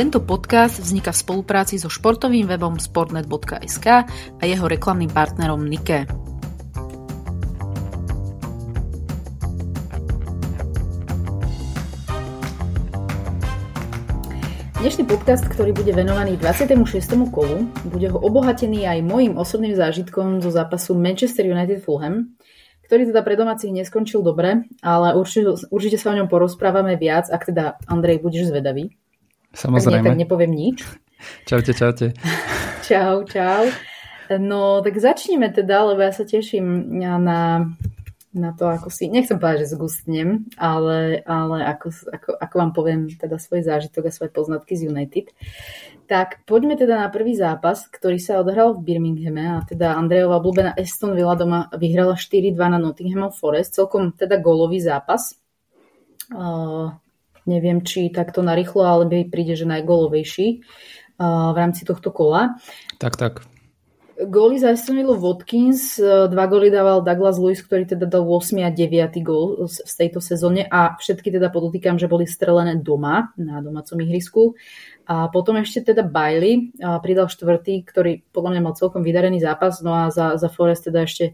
[0.00, 4.08] Tento podcast vzniká v spolupráci so športovým webom sportnet.sk
[4.40, 6.08] a jeho reklamným partnerom Nike.
[14.80, 16.80] Dnešný podcast, ktorý bude venovaný 26.
[17.28, 22.40] kolu, bude ho obohatený aj mojim osobným zážitkom zo zápasu Manchester United Fulham,
[22.88, 27.52] ktorý teda pre domácich neskončil dobre, ale určite, určite sa o ňom porozprávame viac, ak
[27.52, 28.96] teda Andrej budeš zvedavý.
[29.54, 30.06] Samozrejme.
[30.06, 30.78] Tak, nie, tak nepoviem nič.
[31.44, 32.06] Čaute, čaute.
[32.88, 33.66] čau, čau.
[34.30, 37.66] No, tak začneme teda, lebo ja sa teším na,
[38.30, 43.00] na to, ako si, nechcem povedať, že zgustnem, ale, ale ako, ako, ako vám poviem
[43.10, 45.34] teda svoj zážitok a svoje poznatky z United.
[46.06, 50.78] Tak poďme teda na prvý zápas, ktorý sa odohral v Birminghame a teda Andrejová obľúbená
[50.78, 55.34] Aston Villa doma vyhrala 4-2 na Nottingham Forest, celkom teda golový zápas.
[56.30, 56.94] Uh,
[57.48, 60.48] Neviem, či takto narýchlo, ale mi príde, že najgolovejší
[61.20, 62.56] v rámci tohto kola.
[62.96, 63.44] Tak, tak.
[64.20, 68.68] Góly za Aston Watkins, e, dva góly dával Douglas Lewis, ktorý teda dal 8 a
[68.68, 73.96] 9 gól v tejto sezóne a všetky teda podotýkam, že boli strelené doma, na domácom
[74.04, 74.52] ihrisku.
[75.08, 76.68] A potom ešte teda Bailey
[77.00, 81.08] pridal štvrtý, ktorý podľa mňa mal celkom vydarený zápas, no a za, za Forest teda
[81.08, 81.32] ešte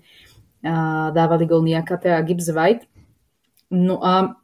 [1.11, 2.87] dávali gól Niakate a Gibbs White.
[3.75, 4.39] No a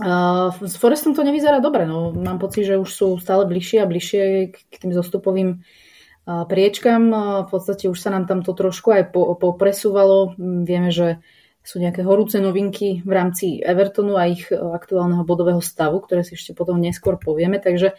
[0.00, 4.22] s Forestom to nevyzerá dobre, no mám pocit, že už sú stále bližšie a bližšie
[4.56, 7.12] k tým zostupovým uh, priečkam.
[7.12, 10.32] Uh, v podstate už sa nám tam to trošku aj popresúvalo.
[10.40, 11.20] Vieme, že
[11.62, 16.34] sú nejaké horúce novinky v rámci Evertonu a ich e, aktuálneho bodového stavu, ktoré si
[16.34, 17.62] ešte potom neskôr povieme.
[17.62, 17.94] Takže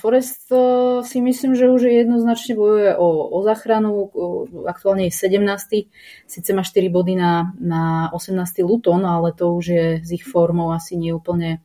[0.00, 0.56] Forest e,
[1.04, 4.08] si myslím, že už jednoznačne bojuje o, o záchranu.
[4.64, 5.92] Aktuálne je 17.
[6.24, 8.40] Sice má 4 body na, na 18.
[8.64, 11.60] Luton, ale to už je z ich formou asi nie úplne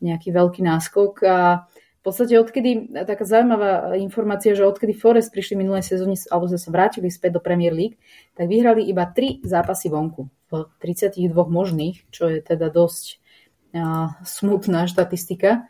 [0.00, 1.12] nejaký veľký náskok.
[1.28, 1.68] A
[2.06, 7.36] podstate odkedy, taká zaujímavá informácia, že odkedy Forest prišli minulé sezóne, alebo sa vrátili späť
[7.36, 7.98] do Premier League,
[8.38, 13.18] tak vyhrali iba 3 zápasy vonku v 32 možných, čo je teda dosť
[13.74, 15.66] a, smutná štatistika.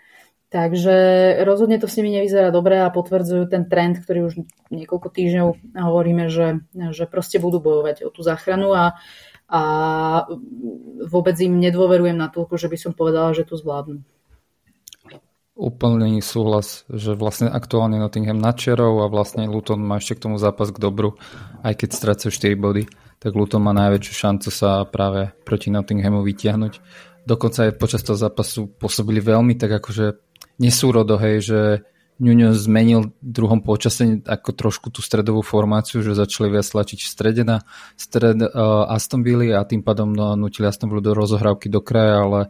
[0.46, 0.94] Takže
[1.42, 4.34] rozhodne to s nimi nevyzerá dobre a potvrdzujú ten trend, ktorý už
[4.70, 6.62] niekoľko týždňov hovoríme, že,
[6.94, 8.94] že proste budú bojovať o tú záchranu a,
[9.50, 9.60] a
[11.02, 14.06] vôbec im nedôverujem na toľko, že by som povedala, že to zvládnu.
[15.56, 20.68] Úplný súhlas, že vlastne aktuálne Nottingham nadčerov a vlastne Luton má ešte k tomu zápas
[20.68, 21.16] k dobru,
[21.64, 22.84] aj keď strácajú 4 body,
[23.16, 26.72] tak Luton má najväčšiu šancu sa práve proti Nottinghamu vytiahnuť.
[27.24, 30.20] Dokonca aj počas toho zápasu pôsobili veľmi tak akože
[30.60, 31.60] nesúrodo, hej, že
[32.16, 37.12] Nuno zmenil v druhom počase ako trošku tú stredovú formáciu, že začali viac tlačiť v
[37.12, 37.60] strede na
[38.00, 42.24] stred uh, Aston Villa a tým pádom no, nutili Aston Villa do rozohrávky do kraja,
[42.24, 42.40] ale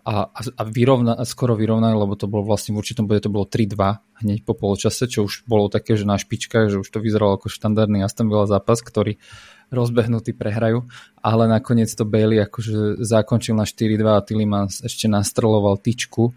[0.00, 3.76] a, a, vyrovna, skoro vyrovnali, lebo to bolo vlastne v určitom bode to bolo 3-2
[4.24, 7.52] hneď po poločase, čo už bolo také, že na špičkách, že už to vyzeralo ako
[7.52, 9.20] štandardný Aston Villa zápas, ktorý
[9.68, 10.88] rozbehnutý prehrajú,
[11.20, 16.32] ale nakoniec to Bailey akože zakončil na 4-2 a Tillemans ešte nastroloval tyčku,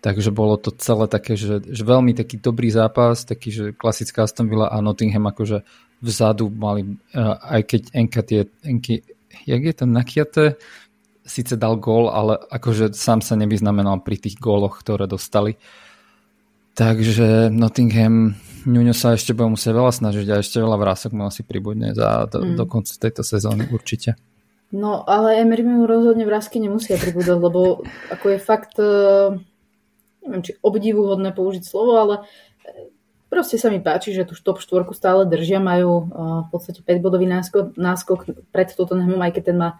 [0.00, 4.48] takže bolo to celé také, že, že veľmi taký dobrý zápas, taký, že klasická Aston
[4.48, 5.66] Villa a Nottingham akože
[6.00, 6.96] vzadu mali,
[7.42, 9.04] aj keď Enkatie, Enki,
[9.44, 10.46] jak je to Nakiate,
[11.26, 15.58] síce dal gól, ale akože sám sa nevyznamenal pri tých góloch, ktoré dostali.
[16.76, 21.46] Takže Nottingham, Nuno sa ešte bude musieť veľa snažiť a ešte veľa vrások mu asi
[21.46, 22.58] pribudne za, do, mm.
[22.58, 24.18] do konca tejto sezóny určite.
[24.74, 29.38] No, ale Emery mu rozhodne vrázky nemusia pribúdať, lebo ako je fakt, eh,
[30.26, 32.14] neviem, či obdivuhodné použiť slovo, ale
[32.66, 32.90] eh,
[33.30, 36.06] proste sa mi páči, že tú top štvorku stále držia, majú eh,
[36.44, 39.78] v podstate 5-bodový náskok, náskok pred Tottenhamom, aj keď ten má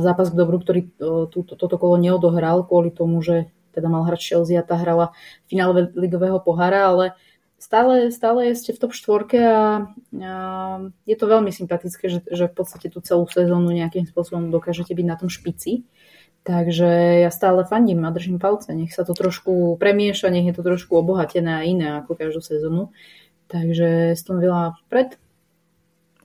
[0.00, 0.88] zápas k dobru, ktorý
[1.30, 5.12] túto, toto kolo neodohral kvôli tomu, že teda mal hrať Chelsea a tá hrala
[5.50, 7.04] finále ligového pohára, ale
[7.60, 10.34] stále, stále ste v top štvorke a, a
[11.04, 15.06] je to veľmi sympatické, že, že v podstate tú celú sezónu nejakým spôsobom dokážete byť
[15.06, 15.84] na tom špici.
[16.46, 18.70] Takže ja stále fandím a držím palce.
[18.70, 22.94] Nech sa to trošku premieša, nech je to trošku obohatené a iné ako každú sezónu.
[23.50, 25.18] Takže Aston Villa pred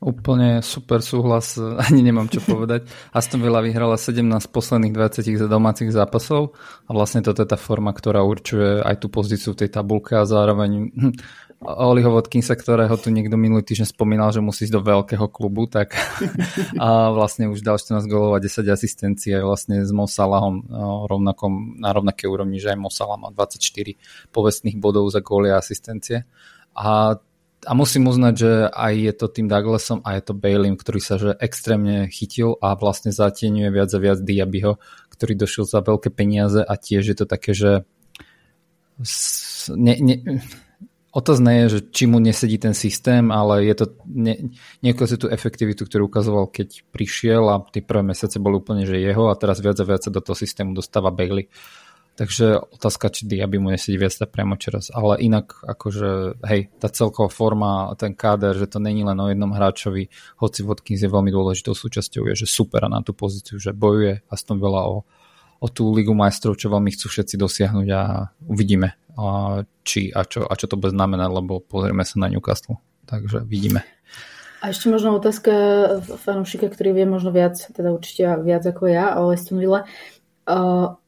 [0.02, 2.90] Úplne super súhlas, ani nemám čo povedať.
[3.14, 8.26] Aston Villa vyhrala 17 posledných 20 domácich zápasov a vlastne toto je tá forma, ktorá
[8.26, 11.14] určuje aj tú pozíciu v tej tabulke a zároveň hm,
[11.62, 15.94] Oliho Vodkinsa, ktorého tu niekto minulý týždeň spomínal, že musí ísť do veľkého klubu, tak
[16.82, 20.66] a vlastne už dal 14 golov a 10 asistencií aj vlastne s Mosalahom
[21.06, 23.62] rovnakom, na rovnaké úrovni, že aj Mosalah má 24
[24.34, 26.26] povestných bodov za góly a asistencie.
[26.74, 27.22] A
[27.62, 31.22] a musím uznať, že aj je to tým Douglasom a je to Baileym, ktorý sa
[31.22, 34.82] že extrémne chytil a vlastne zatieňuje viac a viac Diabyho,
[35.14, 37.86] ktorý došiel za veľké peniaze a tiež je to také, že
[39.78, 40.16] ne, ne,
[41.12, 45.84] otázne je, že či mu nesedí ten systém, ale je to ne, si tú efektivitu,
[45.86, 49.78] ktorú ukazoval, keď prišiel a tie prvé mesiace boli úplne, že jeho a teraz viac
[49.78, 51.52] a viac do toho systému dostáva Bailey.
[52.12, 54.92] Takže otázka, či Diaby mu nesedí viac priamo čeraz.
[54.92, 59.50] Ale inak, akože, hej, tá celková forma, ten káder, že to není len o jednom
[59.50, 64.28] hráčovi, hoci Watkins je veľmi dôležitou súčasťou, je, že super na tú pozíciu, že bojuje
[64.28, 65.08] Aston Villa o,
[65.64, 68.02] o tú Ligu majstrov, čo veľmi chcú všetci dosiahnuť a
[68.44, 72.78] uvidíme, a či a čo, a čo to bude znamenať, lebo pozrieme sa na Newcastle.
[73.08, 73.88] Takže vidíme.
[74.62, 75.52] A ešte možno otázka
[76.22, 79.90] fanúšika, ktorý vie možno viac, teda určite viac ako ja o Aston Villa.
[80.46, 81.01] Uh,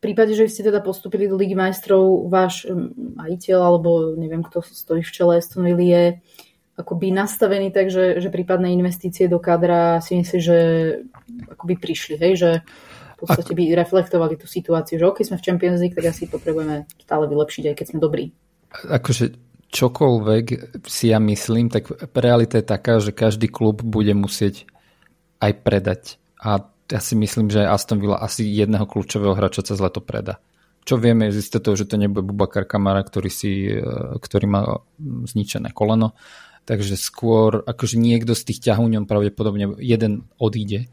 [0.00, 2.66] prípade, že ste teda postupili do Ligy majstrov, váš
[2.96, 6.04] majiteľ alebo neviem, kto stojí v čele Aston Villa je
[6.80, 10.58] akoby nastavený tak, že, že prípadné investície do kadra si myslí, že
[11.52, 12.50] akoby prišli, hej, že
[13.20, 16.88] v podstate by reflektovali tú situáciu, že OK, sme v Champions League, tak asi potrebujeme
[17.04, 18.32] stále vylepšiť, aj keď sme dobrí.
[18.88, 19.36] Akože
[19.68, 24.64] čokoľvek si ja myslím, tak realita je taká, že každý klub bude musieť
[25.44, 26.02] aj predať.
[26.40, 30.42] A ja si myslím, že Aston Villa asi jedného kľúčového hráča cez leto preda.
[30.82, 33.84] Čo vieme z toho, že to nebude Bubakar Kamara, ktorý, si, e,
[34.18, 36.18] ktorý má zničené koleno.
[36.66, 40.90] Takže skôr akože niekto z tých ťahúňom pravdepodobne jeden odíde,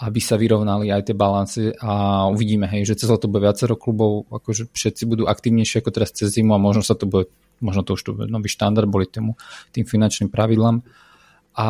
[0.00, 4.24] aby sa vyrovnali aj tie balancie a uvidíme, hej, že cez leto bude viacero klubov,
[4.32, 7.28] akože všetci budú aktívnejšie ako teraz cez zimu a možno sa to bude,
[7.60, 9.36] možno to už tu nový štandard boli tým,
[9.76, 10.80] tým finančným pravidlám.
[11.52, 11.66] A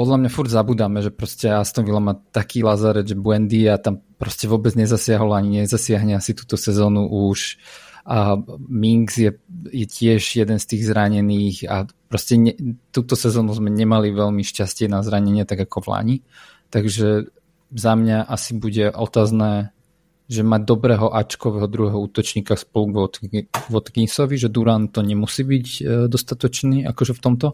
[0.00, 4.00] podľa mňa furt zabudáme, že proste Aston Villa má taký lazaret, že Buendy a tam
[4.16, 7.60] proste vôbec nezasiahol ani nezasiahne asi túto sezónu už.
[8.08, 9.36] A Minks je,
[9.68, 12.56] je tiež jeden z tých zranených a proste ne,
[12.96, 16.16] túto sezónu sme nemali veľmi šťastie na zranenie tak ako v Lani,
[16.72, 17.28] takže
[17.76, 19.76] za mňa asi bude otázne
[20.30, 25.80] že mať dobrého Ačkového druhého útočníka spolu k Watkinsovi, že Duran to nemusí byť e,
[26.06, 27.48] dostatočný akože v tomto.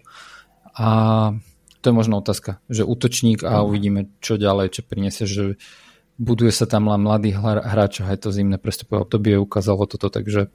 [0.76, 0.88] A
[1.86, 5.54] to je možno otázka, že útočník a uvidíme, čo ďalej, čo priniesie, že
[6.18, 10.50] buduje sa tam len mladý hráč aj to zimné prestupové obdobie ukázalo toto, takže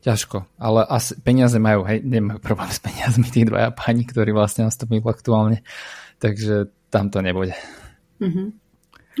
[0.00, 4.64] ťažko, ale asi peniaze majú, hej, nemajú problém s peniazmi tí dvaja páni, ktorí vlastne
[4.64, 5.60] nastupujú aktuálne,
[6.16, 7.52] takže tam to nebude.
[8.24, 8.46] Mm-hmm.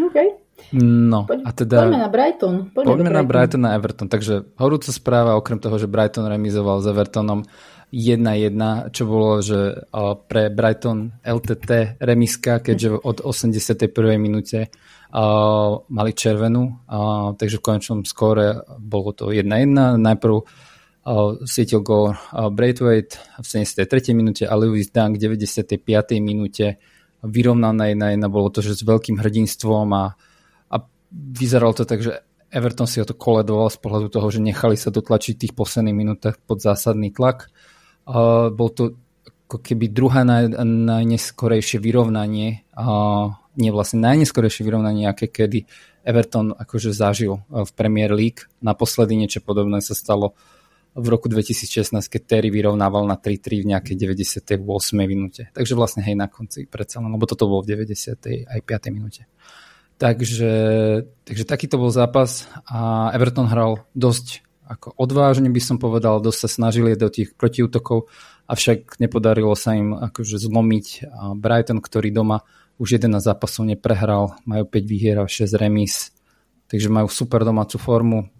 [0.00, 0.39] OK.
[0.76, 1.76] No, Poď, a teda...
[1.82, 2.54] Poďme na Brighton.
[2.70, 4.06] Poďme, poďme na Brighton a Everton.
[4.06, 7.42] Takže horúca správa, okrem toho, že Brighton remizoval s Evertonom,
[7.90, 9.82] 1-1, čo bolo, že
[10.30, 13.90] pre Brighton LTT remiska, keďže od 81.
[14.14, 14.70] minúte
[15.90, 16.86] mali červenú,
[17.34, 19.98] takže v konečnom skóre bolo to 1-1.
[19.98, 20.36] Najprv
[21.50, 24.14] sietil gol Braithwaite v 73.
[24.14, 25.82] minúte a Lewis Dunk v 95.
[26.22, 26.78] minúte
[27.26, 28.22] vyrovnal na 1-1.
[28.30, 30.29] Bolo to, že s veľkým hrdinstvom a, a
[31.10, 34.90] vyzeralo to tak, že Everton si o to koledoval z pohľadu toho, že nechali sa
[34.90, 37.50] dotlačiť tých posledných minútach pod zásadný tlak
[38.10, 38.98] Uh, bol to
[39.46, 45.66] ako keby druhé naj, najneskorejšie vyrovnanie, uh, nie vlastne najneskorejšie vyrovnanie, aké kedy
[46.02, 48.50] Everton akože zažil uh, v Premier League.
[48.64, 50.34] Naposledy niečo podobné sa stalo
[50.90, 54.58] v roku 2016, keď Terry vyrovnával na 3-3 v nejakej 98.
[55.06, 55.46] minúte.
[55.54, 58.50] Takže vlastne hej na konci predsa len, lebo toto bolo v 90.
[58.50, 58.90] aj 5.
[58.90, 59.30] minúte.
[60.00, 60.52] Takže,
[61.28, 66.48] takže takýto bol zápas a Everton hral dosť ako odvážne by som povedal, dosť sa
[66.48, 68.06] snažili do tých protiútokov,
[68.46, 72.46] avšak nepodarilo sa im akože zlomiť Brighton, ktorý doma
[72.78, 76.14] už 11 zápasov neprehral, majú 5 výhier a 6 remis,
[76.70, 78.30] takže majú super domácu formu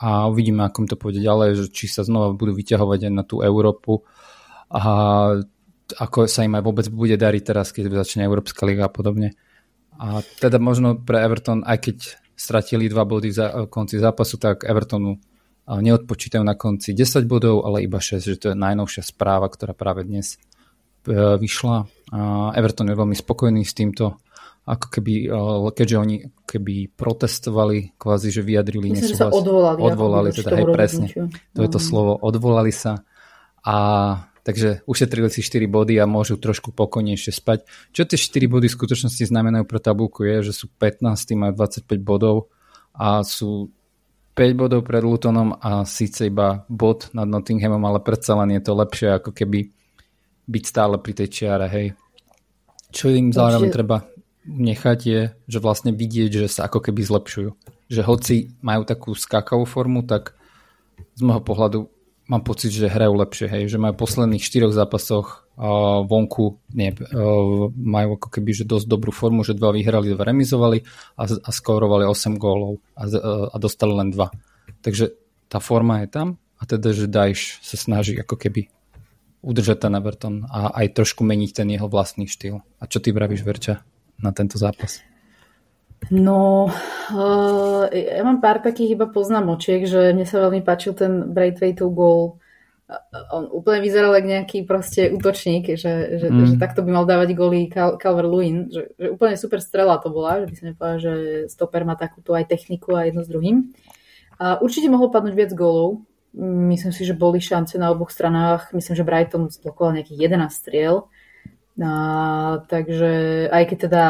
[0.00, 3.22] a uvidíme, ako im to pôjde ďalej, že či sa znova budú vyťahovať aj na
[3.22, 4.08] tú Európu
[4.72, 4.82] a
[6.00, 9.36] ako sa im aj vôbec bude dariť teraz, keď začne Európska liga a podobne.
[9.98, 11.96] A teda možno pre Everton, aj keď
[12.34, 13.38] stratili dva body v
[13.70, 15.18] konci zápasu, tak Evertonu
[15.64, 20.04] neodpočítajú na konci 10 bodov, ale iba 6, že to je najnovšia správa, ktorá práve
[20.04, 20.36] dnes
[21.08, 21.88] e, vyšla.
[22.52, 24.20] Everton je veľmi spokojný s týmto,
[24.68, 29.32] ako keby, e, keďže oni keby protestovali, kvázi, že vyjadrili Myslím, nesúhlas.
[29.32, 29.80] Sa odvolali.
[29.80, 31.06] Odvolali, teda hej, presne.
[31.56, 31.86] To je to mhm.
[31.88, 33.00] slovo, odvolali sa
[33.64, 33.76] a
[34.44, 37.64] takže ušetrili si 4 body a môžu trošku pokojnejšie spať.
[37.90, 41.00] Čo tie 4 body v skutočnosti znamenajú pre tabulku je, že sú 15,
[41.34, 42.52] majú 25 bodov
[42.92, 43.72] a sú
[44.36, 48.72] 5 bodov pred Lutonom a síce iba bod nad Nottinghamom, ale predsa len je to
[48.76, 49.70] lepšie ako keby
[50.44, 51.86] byť stále pri tej čiare, hej.
[52.92, 53.78] Čo im zároveň Určite...
[53.80, 53.96] treba
[54.44, 57.50] nechať je, že vlastne vidieť, že sa ako keby zlepšujú.
[57.88, 60.36] Že hoci majú takú skákavú formu, tak
[61.16, 61.78] z môjho pohľadu
[62.28, 63.62] mám pocit, že hrajú lepšie, hej.
[63.68, 65.44] Že majú posledných štyroch zápasoch
[66.10, 66.90] vonku nie,
[67.78, 70.82] majú ako keby že dosť dobrú formu, že dva vyhrali, dva remizovali
[71.14, 73.06] a, a skórovali 8 gólov a,
[73.54, 74.34] a dostali len dva.
[74.82, 75.14] Takže
[75.46, 76.28] tá forma je tam
[76.58, 78.66] a teda, že Dajš sa snaží ako keby
[79.44, 82.58] udržať ten Everton a aj trošku meniť ten jeho vlastný štýl.
[82.80, 83.84] A čo ty vravíš, Verča,
[84.18, 85.04] na tento zápas?
[86.10, 86.68] No,
[87.12, 92.42] uh, ja mám pár takých iba poznámočiek, že mne sa veľmi páčil ten Braithwaiteov gól.
[93.32, 96.44] On úplne vyzeral ako nejaký proste útočník, že, že, mm.
[96.52, 98.68] že takto by mal dávať góly Cal- Calver-Lewin.
[98.68, 101.12] Že, že úplne super strela to bola, že by som nepovedal, že
[101.48, 103.72] stoper má takúto aj techniku a jedno s druhým.
[104.36, 106.04] A určite mohlo padnúť viac gólov.
[106.44, 108.74] Myslím si, že boli šance na oboch stranách.
[108.76, 111.08] Myslím, že Brighton zblokoval nejakých 11 striel.
[111.82, 114.04] A, takže aj keď teda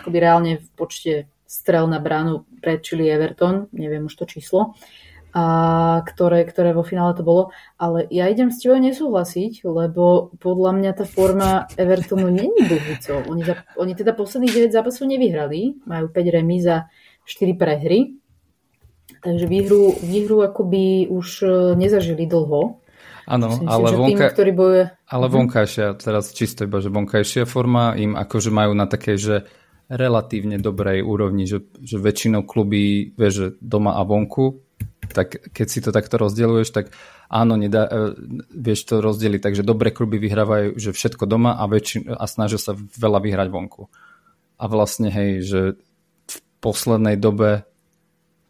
[0.00, 1.12] akoby reálne v počte
[1.48, 4.76] strel na bránu predčili Everton, neviem už to číslo,
[5.30, 5.44] a
[6.02, 7.54] ktoré, ktoré vo finále to bolo.
[7.78, 13.30] Ale ja idem s tebou nesúhlasiť, lebo podľa mňa tá forma Evertonu není bohúcou.
[13.30, 16.90] Oni, za, oni teda posledných 9 zápasov nevyhrali, majú 5 remí za
[17.24, 18.18] 4 prehry,
[19.22, 22.82] takže výhru, výhru akoby už e, nezažili dlho.
[23.30, 24.34] Áno, ale, vonka...
[24.34, 24.84] ktorý bojuje...
[25.10, 25.34] ale mhm.
[25.34, 29.36] vonkajšia, teraz čisto iba, že vonkajšia forma im akože majú na takej, že
[29.90, 34.62] relatívne dobrej úrovni, že, že väčšinou kluby, vieš, že doma a vonku,
[35.10, 36.94] tak keď si to takto rozdeľuješ, tak
[37.26, 38.14] áno, nedá, e,
[38.54, 42.78] vieš to rozdeliť, takže dobré kluby vyhrávajú, že všetko doma a, väčšin, a snažia sa
[42.78, 43.90] veľa vyhrať vonku.
[44.62, 45.60] A vlastne, hej, že
[46.30, 47.66] v poslednej dobe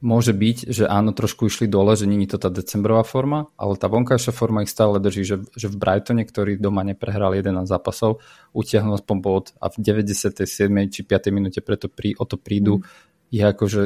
[0.01, 3.87] môže byť, že áno, trošku išli dole, že není to tá decembrová forma, ale tá
[3.87, 8.25] vonkajšia forma ich stále drží, že, že v Brightone, ktorý doma neprehral 11 zápasov,
[8.57, 10.49] utiahnu aspoň bod a v 97.
[10.89, 11.37] či 5.
[11.37, 12.85] minúte preto prí, o to prídu, mm.
[13.29, 13.83] je akože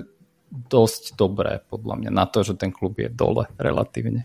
[0.54, 4.22] dosť dobré podľa mňa na to, že ten klub je dole relatívne.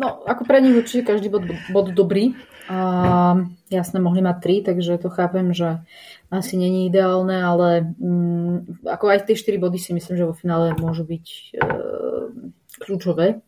[0.00, 2.36] No, ako pre nich určite každý bod, bod dobrý.
[2.70, 2.78] A
[3.66, 5.82] jasne, mohli mať tri, takže to chápem, že
[6.30, 10.78] asi není ideálne, ale mm, ako aj tie 4 body si myslím, že vo finále
[10.78, 11.66] môžu byť e,
[12.78, 13.42] kľúčové,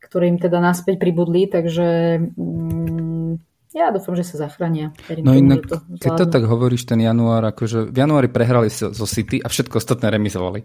[0.00, 3.30] ktoré im teda naspäť pribudli, takže mm,
[3.76, 4.96] ja dúfam, že sa zachránia.
[5.20, 9.44] no inak, to keď to tak hovoríš, ten január, akože v januári prehrali so City
[9.44, 10.64] a všetko ostatné remizovali.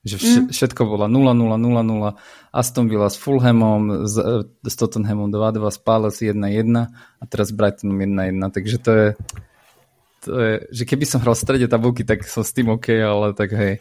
[0.00, 0.56] Že mm.
[0.56, 4.16] všetko bola 0-0, 0-0, Aston Villa s Fulhamom, s,
[4.64, 6.88] s Tottenhamom 2-2, s Palace 1-1
[7.20, 9.08] a teraz s Brightonom 1-1, takže to je
[10.20, 13.32] to je, že keby som hral v strede tabulky, tak som s tým OK, ale
[13.32, 13.80] tak hej.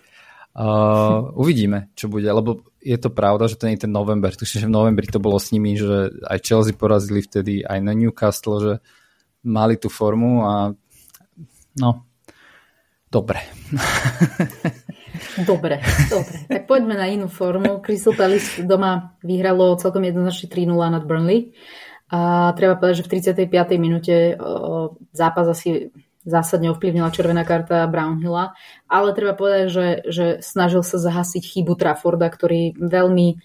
[0.55, 4.33] Uh, uvidíme, čo bude, lebo je to pravda, že to nie je ten november.
[4.33, 7.93] Tuším, že v novembri to bolo s nimi, že aj Chelsea porazili vtedy, aj na
[7.93, 8.73] Newcastle, že
[9.45, 10.73] mali tú formu a
[11.79, 11.89] no,
[13.11, 13.39] dobre.
[15.43, 16.35] Dobre, dobre.
[16.47, 17.79] Tak poďme na inú formu.
[17.81, 21.53] Crystal Palace doma vyhralo celkom jednoznačne 3-0 nad Burnley.
[22.09, 23.11] A treba povedať, že v
[23.45, 23.77] 35.
[23.77, 24.33] minúte
[25.13, 25.93] zápas asi
[26.25, 28.53] zásadne ovplyvnila červená karta Brownhilla,
[28.91, 33.39] ale treba povedať, že, že snažil sa zahasiť chybu Trafforda, ktorý veľmi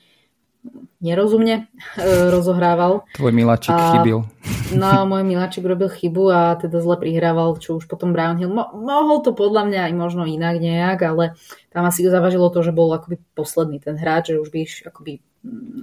[1.05, 1.69] nerozumne
[2.01, 2.03] e,
[2.33, 3.05] rozohrával.
[3.13, 4.25] Tvoj miláčik a, chybil.
[4.73, 8.49] No, môj miláčik robil chybu a teda zle prihrával, čo už potom Brownhill.
[8.49, 11.37] Mo- mohol to podľa mňa aj možno inak nejak, ale
[11.69, 15.21] tam asi zavažilo to, že bol akoby posledný ten hráč, že už by akoby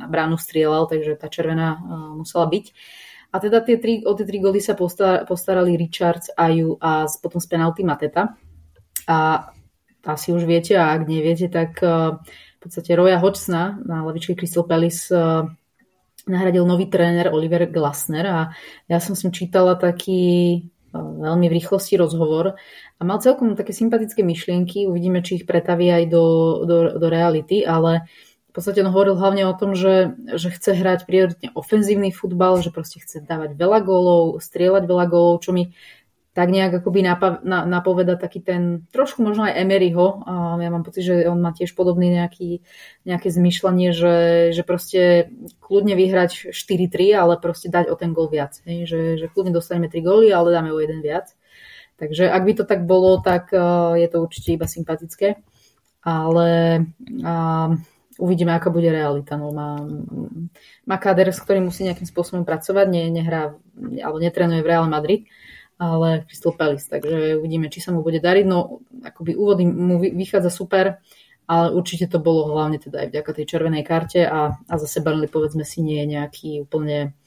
[0.02, 1.82] na bránu strieľal, takže tá červená uh,
[2.18, 2.66] musela byť.
[3.32, 7.48] A teda tie tri, o tie tri góly sa postarali Richards, Aju a potom z
[7.48, 8.36] penalty Mateta.
[9.08, 9.48] A
[10.02, 12.20] asi už viete, a ak neviete, tak uh,
[12.62, 15.50] v podstate Roya Hodgsona na lavičke Crystal Palace uh,
[16.30, 18.40] nahradil nový tréner Oliver Glasner a
[18.86, 20.62] ja som s ním čítala taký
[20.94, 25.90] uh, veľmi v rýchlosti rozhovor a mal celkom také sympatické myšlienky, uvidíme, či ich pretaví
[25.90, 26.26] aj do,
[26.70, 28.06] do, do reality, ale
[28.52, 32.70] v podstate on hovoril hlavne o tom, že, že chce hrať prioritne ofenzívny futbal, že
[32.70, 35.74] proste chce dávať veľa gólov, strieľať veľa gólov, čo mi
[36.32, 40.88] tak nejak akoby napav, na, napoveda taký ten, trošku možno aj Emeryho, a ja mám
[40.88, 42.64] pocit, že on má tiež nejaký,
[43.04, 44.16] nejaké zmyšľanie, že,
[44.56, 45.28] že proste
[45.60, 48.64] kľudne vyhrať 4-3, ale proste dať o ten gól viac.
[48.64, 48.88] Hej?
[48.88, 51.36] Že, že kľudne dostaneme 3 góly, ale dáme o jeden viac.
[52.00, 55.36] Takže ak by to tak bolo, tak uh, je to určite iba sympatické.
[56.02, 56.50] Ale
[57.22, 57.70] uh,
[58.18, 59.36] uvidíme, aká bude realita.
[59.36, 59.84] No, má,
[60.88, 63.54] má káder, s ktorým musí nejakým spôsobom pracovať, nie, nehrá,
[64.00, 65.28] alebo netrenuje v Real Madrid,
[65.82, 68.46] ale Crystal Palace, takže uvidíme, či sa mu bude dariť.
[68.46, 71.02] No, akoby úvody mu vychádza super,
[71.50, 75.26] ale určite to bolo hlavne teda aj vďaka tej červenej karte a, a zase Burnley
[75.26, 77.18] povedzme si nie je nejaký úplne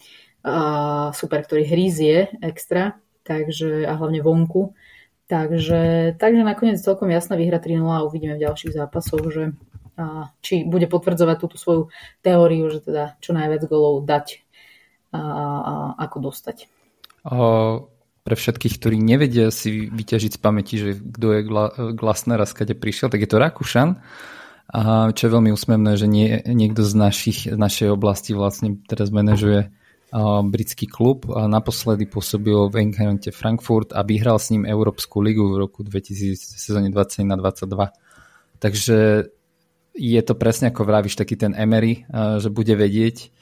[0.46, 2.94] uh, super, ktorý hrízie extra,
[3.26, 4.70] takže a hlavne vonku.
[5.26, 9.56] Takže, takže nakoniec celkom jasná výhra 3 a uvidíme v ďalších zápasoch, že
[10.42, 11.88] či bude potvrdzovať túto svoju
[12.20, 14.42] teóriu, že teda čo najviac golov dať
[15.14, 16.66] a, a ako dostať.
[18.24, 22.72] Pre všetkých, ktorí nevedia si vyťažiť z pamäti, že kto je Gla- Glasner a skade
[22.72, 24.00] prišiel, tak je to Rakúšan.
[24.72, 29.68] A čo je veľmi úsmevné, že nie, niekto z, našich, našej oblasti vlastne teraz manažuje
[30.48, 35.68] britský klub a naposledy pôsobil v Einharte Frankfurt a vyhral s ním Európsku ligu v
[35.68, 37.92] roku 2000 sezóne 21 22.
[38.56, 38.98] Takže
[39.94, 42.08] je to presne ako vravíš taký ten Emery,
[42.40, 43.34] že bude vedieť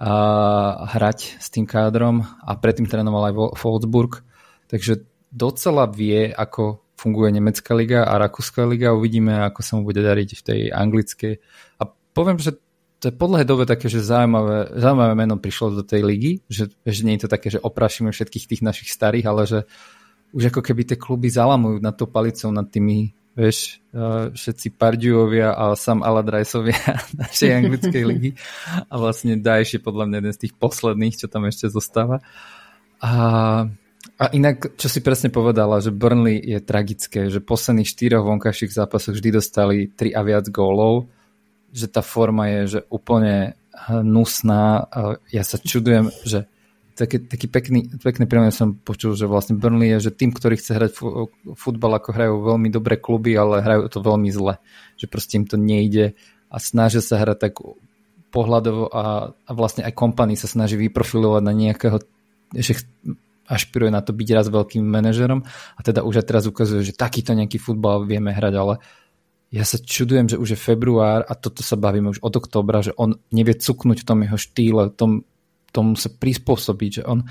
[0.00, 4.24] hrať s tým kádrom a predtým trénoval aj Wolfsburg,
[4.70, 5.02] takže
[5.34, 8.92] docela vie, ako funguje nemecká liga a rakúska liga.
[8.92, 11.34] Uvidíme, ako sa mu bude dariť v tej anglickej.
[11.80, 12.60] A poviem, že
[13.00, 17.00] to je podľa dobe také, že zaujímavé, zaujímavé meno prišlo do tej ligy, že, že
[17.00, 19.58] nie je to také, že oprašíme všetkých tých našich starých, ale že
[20.36, 23.80] už ako keby tie kluby zalamujú nad tou palicou, nad tými, vieš,
[24.36, 28.30] všetci Pardiovia a Sam Aladrajsovia našej anglickej ligy
[28.92, 32.20] a vlastne Daesh je podľa mňa jeden z tých posledných, čo tam ešte zostáva.
[33.00, 33.64] A,
[34.16, 39.16] a inak, čo si presne povedala, že Burnley je tragické, že posledných štyroch vonkajších zápasoch
[39.16, 41.08] vždy dostali 3 a viac gólov
[41.70, 44.90] že tá forma je že úplne hnusná.
[45.30, 46.50] Ja sa čudujem, že
[46.98, 50.76] taký, taký pekný, pekný príjem som počul, že vlastne Burnley je, že tým, ktorý chce
[50.76, 50.90] hrať
[51.56, 54.58] futbal, ako hrajú veľmi dobré kluby, ale hrajú to veľmi zle.
[55.00, 56.18] Že proste im to nejde
[56.50, 57.54] a snažia sa hrať tak
[58.30, 61.98] pohľadovo a, a vlastne aj kompany sa snaží vyprofilovať na nejakého,
[62.54, 62.82] že
[63.50, 65.42] ašpiruje na to byť raz veľkým manažerom.
[65.74, 68.78] A teda už aj teraz ukazuje, že takýto nejaký futbal vieme hrať, ale
[69.50, 72.94] ja sa čudujem, že už je február a toto sa bavíme už od oktobra, že
[72.94, 75.26] on nevie cuknúť v tom jeho štýle, tom,
[75.74, 77.26] tomu sa prispôsobiť, že on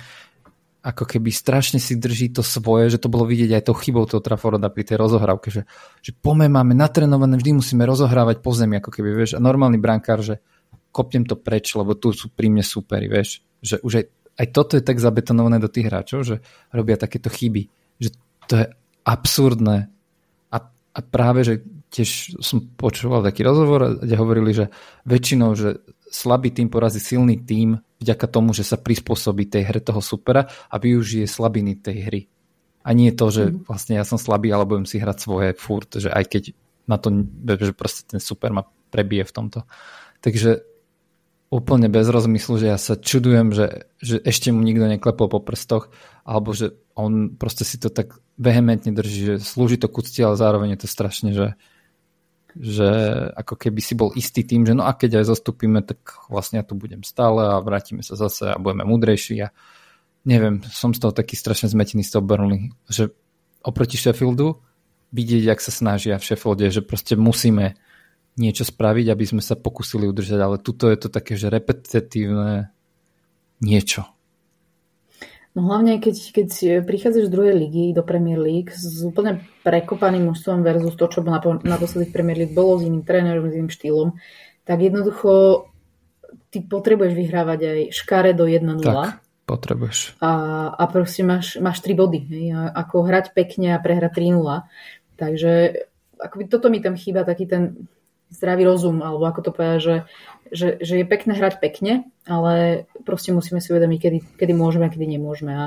[0.80, 4.24] ako keby strašne si drží to svoje, že to bolo vidieť aj tou chybou toho
[4.24, 5.68] Trafforda pri tej rozohrávke, že,
[6.00, 10.24] že pome máme natrenované, vždy musíme rozohrávať po zemi, ako keby, vieš, a normálny brankár,
[10.24, 10.40] že
[10.96, 14.06] kopnem to preč, lebo tu sú pri mne superi, vieš, že už aj,
[14.40, 16.40] aj toto je tak zabetonované do tých hráčov, že
[16.72, 17.68] robia takéto chyby,
[18.00, 18.16] že
[18.48, 18.66] to je
[19.04, 19.92] absurdné
[20.50, 21.54] a, a práve, že
[21.90, 24.66] tiež som počúval taký rozhovor, kde hovorili, že
[25.04, 30.00] väčšinou, že slabý tým porazí silný tým vďaka tomu, že sa prispôsobí tej hre toho
[30.00, 32.22] supera a využije slabiny tej hry.
[32.86, 33.68] A nie to, že mhm.
[33.68, 36.44] vlastne ja som slabý, ale budem si hrať svoje furt, že aj keď
[36.90, 37.14] na to,
[37.46, 39.60] že proste ten super ma prebije v tomto.
[40.26, 40.69] Takže
[41.50, 45.90] úplne bez rozmyslu, že ja sa čudujem, že, že ešte mu nikto neklepol po prstoch,
[46.22, 50.78] alebo že on proste si to tak vehementne drží, že slúži to ku ale zároveň
[50.78, 51.58] je to strašne, že,
[52.54, 52.90] že
[53.34, 56.66] ako keby si bol istý tým, že no a keď aj zastupíme, tak vlastne ja
[56.66, 59.50] tu budem stále a vrátime sa zase a budeme múdrejší a
[60.30, 63.10] neviem, som z toho taký strašne zmetený z toho Burnley, že
[63.66, 64.62] oproti Sheffieldu
[65.10, 67.74] vidieť, jak sa snažia v Sheffielde, že proste musíme
[68.40, 72.72] niečo spraviť, aby sme sa pokusili udržať, ale tuto je to také, že repetitívne
[73.60, 74.08] niečo.
[75.58, 76.50] No hlavne, keď, keď
[76.88, 81.42] prichádzaš z druhej ligy do Premier League s úplne prekopaným mužstvom versus to, čo na,
[81.66, 84.16] naposledy v Premier League bolo s iným trénerom, s iným štýlom,
[84.64, 85.66] tak jednoducho
[86.54, 88.80] ty potrebuješ vyhrávať aj škare do 1-0.
[88.86, 90.22] Tak, potrebuješ.
[90.22, 90.32] A,
[90.78, 92.20] a proste máš, máš 3 body.
[92.30, 92.46] Hej?
[92.54, 95.18] ako hrať pekne a prehrať 3-0.
[95.18, 95.52] Takže
[96.22, 97.90] akoby toto mi tam chýba, taký ten
[98.30, 99.96] zdravý rozum, alebo ako to povedať, že,
[100.54, 104.94] že, že je pekné hrať pekne, ale proste musíme si uvedomiť, kedy, kedy môžeme a
[104.94, 105.54] kedy nemôžeme.
[105.54, 105.66] A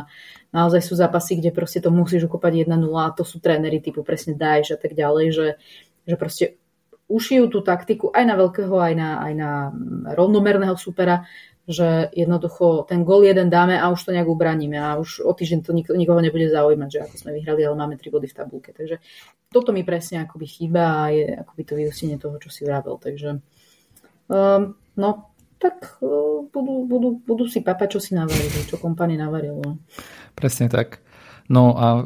[0.54, 4.38] naozaj sú zápasy, kde proste to musíš ukopať 1-0 a to sú tréneri typu presne
[4.38, 5.48] Daesh a tak ďalej, že,
[6.06, 6.44] že proste
[7.12, 9.50] ušijú tú taktiku aj na veľkého, aj na, aj na
[10.16, 11.28] rovnomerného supera,
[11.70, 15.58] že jednoducho ten gol jeden dáme a už to nejak ubraníme a už o týždeň
[15.62, 18.74] to nik- nikoho nebude zaujímať, že ako sme vyhrali, ale máme tri body v tabulke.
[18.74, 18.98] Takže
[19.46, 22.98] toto mi presne akoby chýba a je akoby to vyústenie toho, čo si vravel.
[22.98, 23.38] Takže
[24.26, 25.10] um, no,
[25.62, 29.62] tak uh, budú, budú, budú si papať, čo si navarili, čo kompany navarilo.
[29.62, 29.78] No.
[30.34, 30.98] Presne tak.
[31.46, 32.02] No a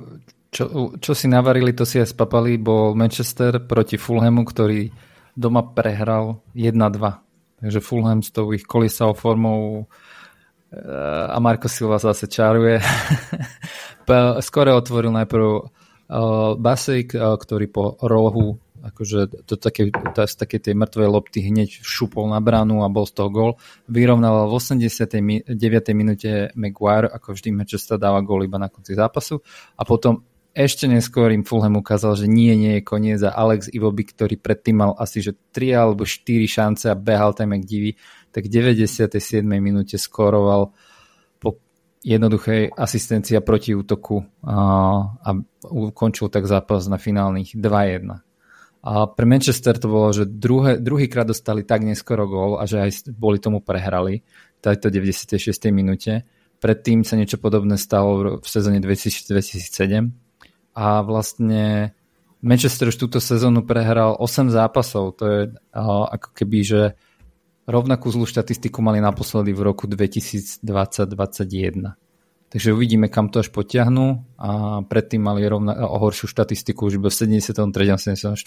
[0.52, 4.92] čo, čo si navarili, to si aj spapali, bol Manchester proti Fulhamu, ktorý
[5.32, 7.25] doma prehral 1-2
[7.60, 9.88] Takže Fulham s tou ich kolisou formou
[10.72, 12.80] eh, a Marko Silva zase čaruje.
[14.46, 18.54] Skore otvoril najprv uh, Basik, uh, ktorý po rohu
[18.86, 23.18] akože do také, z také tej mŕtvej lopty hneď šupol na bránu a bol z
[23.18, 23.50] toho gol.
[23.90, 25.50] Vyrovnával v 89.
[25.90, 29.42] minúte Maguire, ako vždy Manchester dáva gól iba na konci zápasu
[29.74, 30.22] a potom
[30.56, 34.80] ešte neskôr im Fulham ukázal, že nie, nie je koniec a Alex Ivoby, ktorý predtým
[34.80, 37.92] mal asi že 3 alebo 4 šance a behal tam jak divý,
[38.32, 39.44] tak v 97.
[39.44, 40.72] minúte skóroval
[41.36, 41.60] po
[42.00, 45.36] jednoduchej asistencii a proti útoku a,
[45.68, 48.16] ukončil tak zápas na finálnych 2-1.
[48.86, 53.12] A pre Manchester to bolo, že druhé, druhýkrát dostali tak neskoro gól a že aj
[53.12, 54.24] boli tomu prehrali
[54.64, 55.36] tejto 96.
[55.68, 56.24] minúte.
[56.64, 60.25] Predtým sa niečo podobné stalo v sezóne 2007
[60.76, 61.96] a vlastne
[62.44, 65.16] Manchester už túto sezónu prehral 8 zápasov.
[65.18, 65.40] To je
[65.72, 66.80] ako keby, že
[67.64, 71.96] rovnakú zlú štatistiku mali naposledy v roku 2020-2021.
[72.46, 77.10] Takže uvidíme, kam to až potiahnú a predtým mali rovna, o horšiu štatistiku už v
[77.10, 77.58] 73.
[77.90, 78.38] a 74.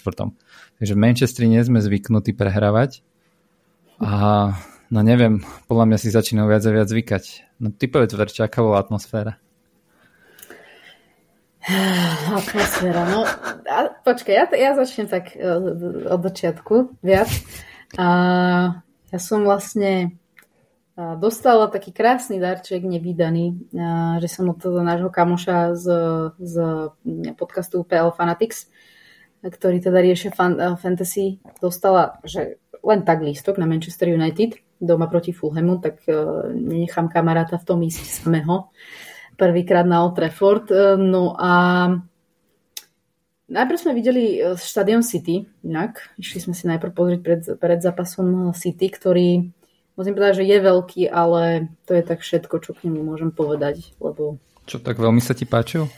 [0.80, 3.04] Takže v Manchestri nie sme zvyknutí prehrávať
[4.00, 4.56] a
[4.88, 7.24] no neviem, podľa mňa si začínajú viac a viac zvykať.
[7.60, 9.36] No ty povedz, aká bola atmosféra?
[12.40, 13.24] Atmosféra, no
[13.68, 15.44] a, počkaj, ja, ja začnem tak e,
[16.08, 17.28] od začiatku viac.
[18.00, 18.08] A,
[19.10, 20.20] ja som vlastne
[21.18, 23.72] dostala taký krásny darček nevydaný,
[24.20, 25.86] že som od toho nášho kamoša z,
[26.36, 26.54] z
[27.40, 28.68] podcastu PL Fanatics,
[29.40, 35.32] ktorý teda riešia fan, fantasy, dostala, že len tak lístok na Manchester United doma proti
[35.32, 36.04] Fulhamu, tak
[36.52, 38.68] nenechám kamaráta v tom ísť samého
[39.40, 40.68] prvýkrát na Old Trafford.
[41.00, 41.52] No a
[43.48, 46.12] najprv sme videli štadion City, inak.
[46.20, 49.48] Išli sme si najprv pozrieť pred, pred zápasom City, ktorý
[49.96, 53.96] musím povedať, že je veľký, ale to je tak všetko, čo k nemu môžem povedať,
[53.96, 54.36] lebo...
[54.68, 55.88] Čo, tak veľmi sa ti páčil?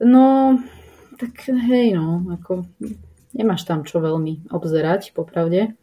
[0.00, 0.56] No,
[1.20, 2.64] tak hej, no, ako
[3.36, 5.76] nemáš tam čo veľmi obzerať, popravde.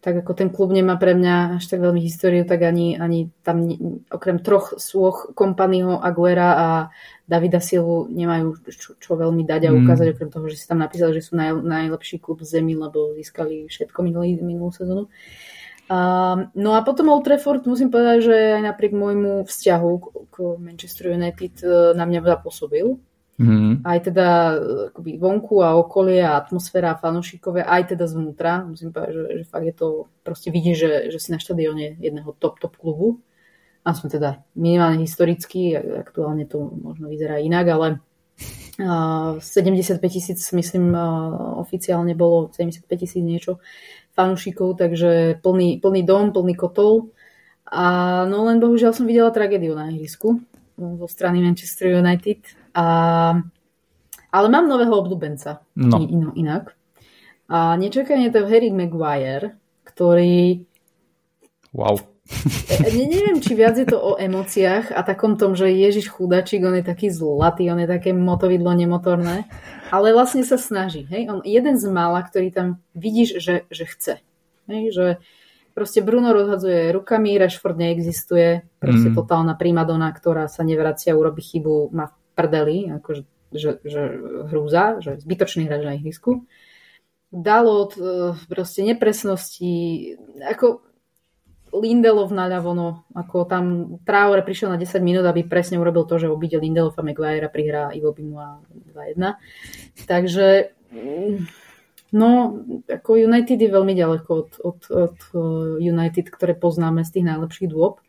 [0.00, 3.68] Tak ako ten klub nemá pre mňa až tak veľmi históriu, tak ani, ani tam
[4.08, 6.68] okrem troch svoch kompanyho Aguera a
[7.28, 9.76] Davida Silvu nemajú čo, čo veľmi dať a mm.
[9.84, 10.12] ukázať, mm.
[10.16, 13.68] okrem toho, že si tam napísali, že sú naj, najlepší klub v zemi, lebo získali
[13.68, 15.12] všetko minulý, minulú sezónu.
[15.90, 20.36] Uh, no a potom Old Trafford musím povedať, že aj napriek môjmu vzťahu k, k
[20.62, 22.94] Manchester United e, na mňa zapôsobil.
[23.40, 23.80] Mm.
[23.88, 24.56] Aj teda e,
[24.92, 28.68] akoby vonku a okolie a atmosféra a fanúšikové, aj teda zvnútra.
[28.68, 29.88] Musím povedať, že, že fakt je to,
[30.20, 33.24] proste vidíš, že, že si na štadióne jedného top, top klubu.
[33.80, 37.86] A sme teda minimálne historicky, aktuálne to možno vyzerá inak, ale
[38.76, 39.40] 75
[40.04, 40.92] tisíc, myslím,
[41.56, 43.56] oficiálne bolo 75 tisíc niečo
[44.12, 47.08] fanúšikov, takže plný, plný dom, plný kotol.
[47.72, 50.44] A no len bohužiaľ som videla tragédiu na ihrisku
[50.76, 52.59] zo strany Manchester United.
[52.74, 52.86] A,
[54.30, 55.64] ale mám nového obľúbenca.
[55.74, 55.98] No.
[55.98, 56.74] In, inak.
[57.50, 60.62] A nečakane to Harry Maguire, ktorý...
[61.74, 61.98] Wow.
[62.70, 66.62] E, ne, neviem, či viac je to o emóciách a takom tom, že Ježiš chudačík,
[66.62, 69.50] on je taký zlatý, on je také motovidlo nemotorné,
[69.90, 71.10] ale vlastne sa snaží.
[71.10, 71.26] Hej?
[71.26, 74.14] On jeden z mála, ktorý tam vidíš, že, že chce.
[74.70, 74.82] Hej?
[74.94, 75.06] Že
[75.74, 79.16] proste Bruno rozhadzuje rukami, Rashford neexistuje, proste mm.
[79.18, 83.22] totálna primadona, ktorá sa nevracia, urobi chybu, má prdeli, akože,
[83.52, 84.02] že, že
[84.48, 86.48] hrúza, že zbytočný hráč na ihrisku.
[87.28, 90.80] Dalot, e, proste nepresnosti, ako
[91.70, 93.64] Lindelov naľavo, no, ako tam
[94.02, 97.94] Traore prišiel na 10 minút, aby presne urobil to, že obíde Lindelov a Maguire prihrá
[97.94, 98.58] Ivo Binu a
[98.90, 99.38] 2-1.
[100.10, 101.34] Takže mm,
[102.10, 102.58] no,
[102.90, 105.16] ako United je veľmi ďaleko od, od, od
[105.78, 108.02] United, ktoré poznáme z tých najlepších dôb.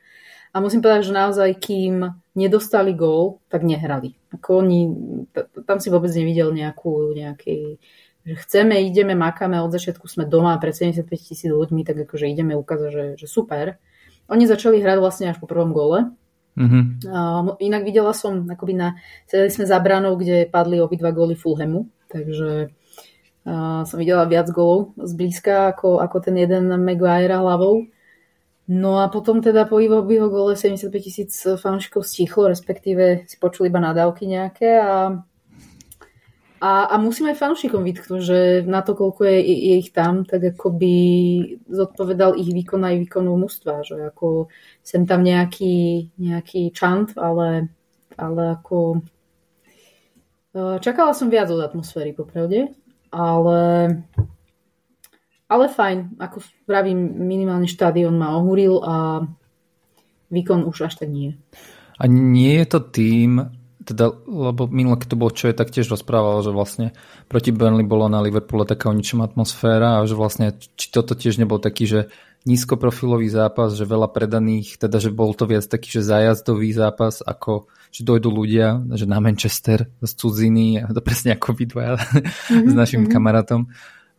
[0.52, 4.20] A musím povedať, že naozaj, kým nedostali gól, tak nehrali.
[4.36, 4.80] Ako oni,
[5.64, 7.80] tam si vôbec nevidel nejakú, nejaký
[8.22, 12.54] že chceme, ideme, makáme, od začiatku sme doma pred 75 tisíc ľuďmi, tak akože ideme
[12.54, 13.82] ukázať, že, že super.
[14.30, 16.14] Oni začali hrať vlastne až po prvom gole.
[16.54, 16.84] Mm-hmm.
[17.08, 18.94] Uh, inak videla som, akoby na,
[19.26, 22.70] sedeli sme za branou, kde padli obidva góly Fulhamu, takže
[23.48, 27.90] uh, som videla viac gólov zblízka ako, ako ten jeden Maguire hlavou.
[28.72, 30.00] No a potom teda po jeho
[30.32, 35.20] gole 75 tisíc fanúšikov stichlo, respektíve si počuli iba nadávky nejaké a
[36.62, 40.46] a, a musím aj fanúšikom vytknúť, že na to, koľko je, je ich tam, tak
[40.54, 40.96] ako by
[41.66, 44.46] zodpovedal ich výkon aj výkonu mústva, že ako
[44.86, 47.74] sem tam nejaký, nejaký čant, ale,
[48.14, 49.02] ale ako
[50.54, 52.70] e, čakala som viac od atmosféry, popravde,
[53.10, 53.60] ale
[55.52, 59.28] ale fajn, ako vravím, minimálne štádion ma ohúril a
[60.32, 61.36] výkon už až tak nie.
[62.00, 63.52] A nie je to tým,
[63.84, 66.96] teda, lebo minule, keď to bol čo je, tak tiež rozprával, že vlastne
[67.28, 71.36] proti Burnley bolo na Liverpoole taká o ničom atmosféra a že vlastne, či toto tiež
[71.36, 72.00] nebol taký, že
[72.48, 77.70] nízkoprofilový zápas, že veľa predaných, teda, že bol to viac taký, že zájazdový zápas, ako
[77.92, 82.70] že dojdú ľudia, že na Manchester z cudziny, a to presne ako vy dvaja mm-hmm.
[82.72, 83.14] s našim mm-hmm.
[83.14, 83.68] kamarátom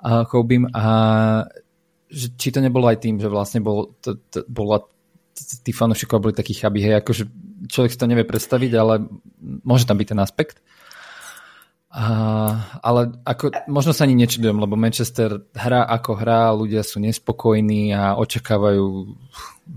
[0.03, 0.85] Choubim a
[2.13, 4.85] že, či to nebolo aj tým, že vlastne bol, to, to, bola
[5.65, 7.25] tí fanúšikovia boli takí chabí, hej, akože
[7.73, 9.09] človek si to nevie predstaviť, ale
[9.65, 10.61] môže tam byť ten aspekt.
[11.93, 12.05] A,
[12.81, 18.17] ale ako, možno sa ani nečudujem, lebo Manchester hrá ako hrá, ľudia sú nespokojní a
[18.17, 18.85] očakávajú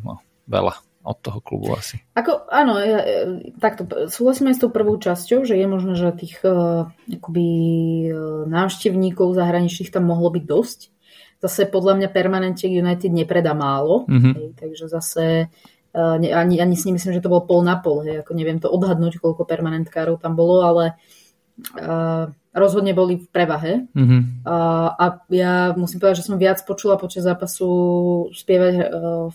[0.04, 0.14] no,
[0.48, 2.02] veľa od toho klubu asi.
[2.18, 3.00] Ako, áno, ja,
[3.62, 7.50] takto súhlasím aj s tou prvou časťou, že je možné, že tých uh, akoby,
[8.10, 10.80] uh, návštevníkov zahraničných tam mohlo byť dosť.
[11.46, 14.34] Zase podľa mňa permanente United nepredá málo, mm-hmm.
[14.34, 15.26] hej, takže zase
[15.94, 18.58] uh, ne, ani, ani si nemyslím, že to bolo pol na pol, hej, ako neviem
[18.58, 20.98] to odhadnúť, koľko permanentkárov tam bolo, ale
[21.78, 23.74] uh, rozhodne boli v prevahe.
[23.92, 24.48] Mm-hmm.
[24.48, 24.58] A,
[24.96, 27.68] a ja musím povedať, že som viac počula počas zápasu
[28.32, 28.84] spievať uh,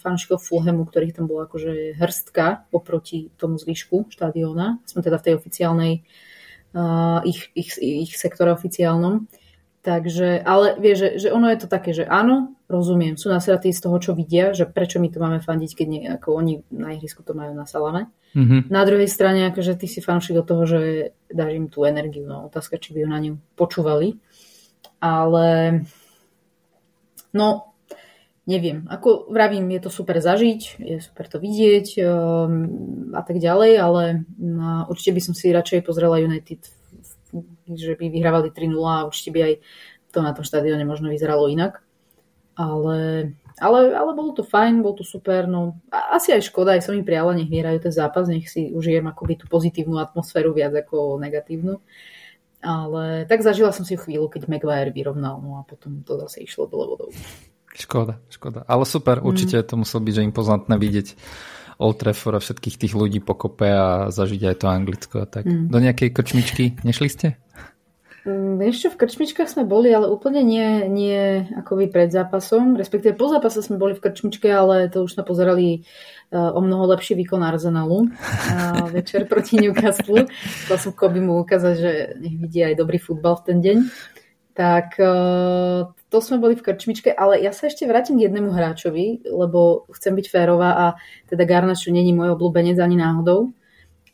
[0.01, 4.81] fanšikov Fulhamu, ktorých tam bolo akože hrstka oproti tomu zvyšku štadióna.
[4.89, 5.93] Sme teda v tej oficiálnej
[6.73, 9.29] uh, ich, ich, ich sektore oficiálnom.
[9.81, 13.81] Takže, ale vie, že, že ono je to také, že áno, rozumiem, sú nasratí z
[13.81, 17.25] toho, čo vidia, že prečo my to máme fandiť, keď nie, ako oni na ihrisku
[17.25, 18.12] to majú na salame.
[18.37, 18.69] Mm-hmm.
[18.69, 20.81] Na druhej strane, akože ty si fanúšik do toho, že
[21.33, 24.21] dáš im tú energiu, no otázka, či by ju na ňu počúvali.
[25.01, 25.81] Ale
[27.33, 27.73] no,
[28.45, 33.73] neviem, ako vravím, je to super zažiť, je super to vidieť um, a tak ďalej,
[33.81, 34.03] ale
[34.37, 36.69] no, určite by som si radšej pozrela United
[37.66, 39.55] že by vyhrávali 3-0 a určite by aj
[40.11, 41.83] to na tom štadióne možno vyzeralo inak.
[42.59, 45.49] Ale, ale, ale bolo to fajn, bol to super.
[45.49, 49.07] No, asi aj škoda, aj som im prijala, nech vyhrajú ten zápas, nech si užijem
[49.09, 51.81] akoby tú pozitívnu atmosféru viac ako negatívnu.
[52.61, 56.69] Ale tak zažila som si chvíľu, keď Maguire vyrovnal, no a potom to zase išlo
[56.69, 57.09] dole vodou.
[57.73, 58.66] Škoda, škoda.
[58.69, 59.64] Ale super, určite mm.
[59.64, 61.09] to muselo byť, že impozantné vidieť
[61.81, 65.49] Old Trafford a všetkých tých ľudí pokope a zažiť aj to Anglicko a tak.
[65.49, 65.73] Mm.
[65.73, 67.29] Do nejakej krčmičky nešli ste?
[68.29, 72.77] Mm, vieš čo, v krčmičkách sme boli, ale úplne nie, nie ako vy pred zápasom.
[72.77, 75.88] Respektíve po zápase sme boli v krčmičke, ale to už sme pozerali
[76.29, 80.29] uh, o mnoho lepší výkon Arsenalu uh, večer proti Newcastle.
[80.69, 83.79] Chcel som Koby mu ukázať, že nech vidí aj dobrý futbal v ten deň.
[84.53, 89.31] Tak uh, to sme boli v krčmičke, ale ja sa ešte vrátim k jednému hráčovi,
[89.31, 90.87] lebo chcem byť férová a
[91.31, 93.55] teda Garnačo není môj obľúbenec ani náhodou,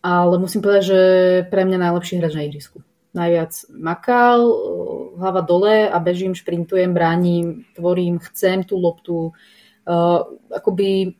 [0.05, 1.01] ale musím povedať, že
[1.49, 2.85] pre mňa najlepší hráč na ihrisku.
[3.17, 4.45] Najviac makal,
[5.17, 9.33] hlava dole a bežím, šprintujem, bránim, tvorím, chcem tú loptu.
[9.89, 10.21] Uh,
[10.53, 11.17] akoby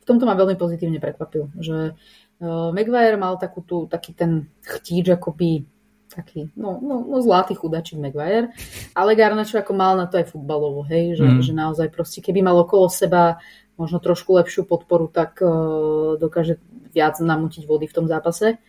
[0.00, 5.12] v tomto ma veľmi pozitívne prekvapil, že uh, Maguire mal takú tú, taký ten chtíč
[5.12, 5.68] akoby
[6.14, 8.54] taký, no, no, no zlatý chudačík Maguire,
[8.94, 11.42] ale Garnačo ako mal na to aj futbalovo, hej, že, mm.
[11.42, 13.42] že naozaj proste, keby mal okolo seba
[13.74, 16.62] možno trošku lepšiu podporu, tak uh, dokáže
[16.94, 18.62] viac namútiť vody v tom zápase,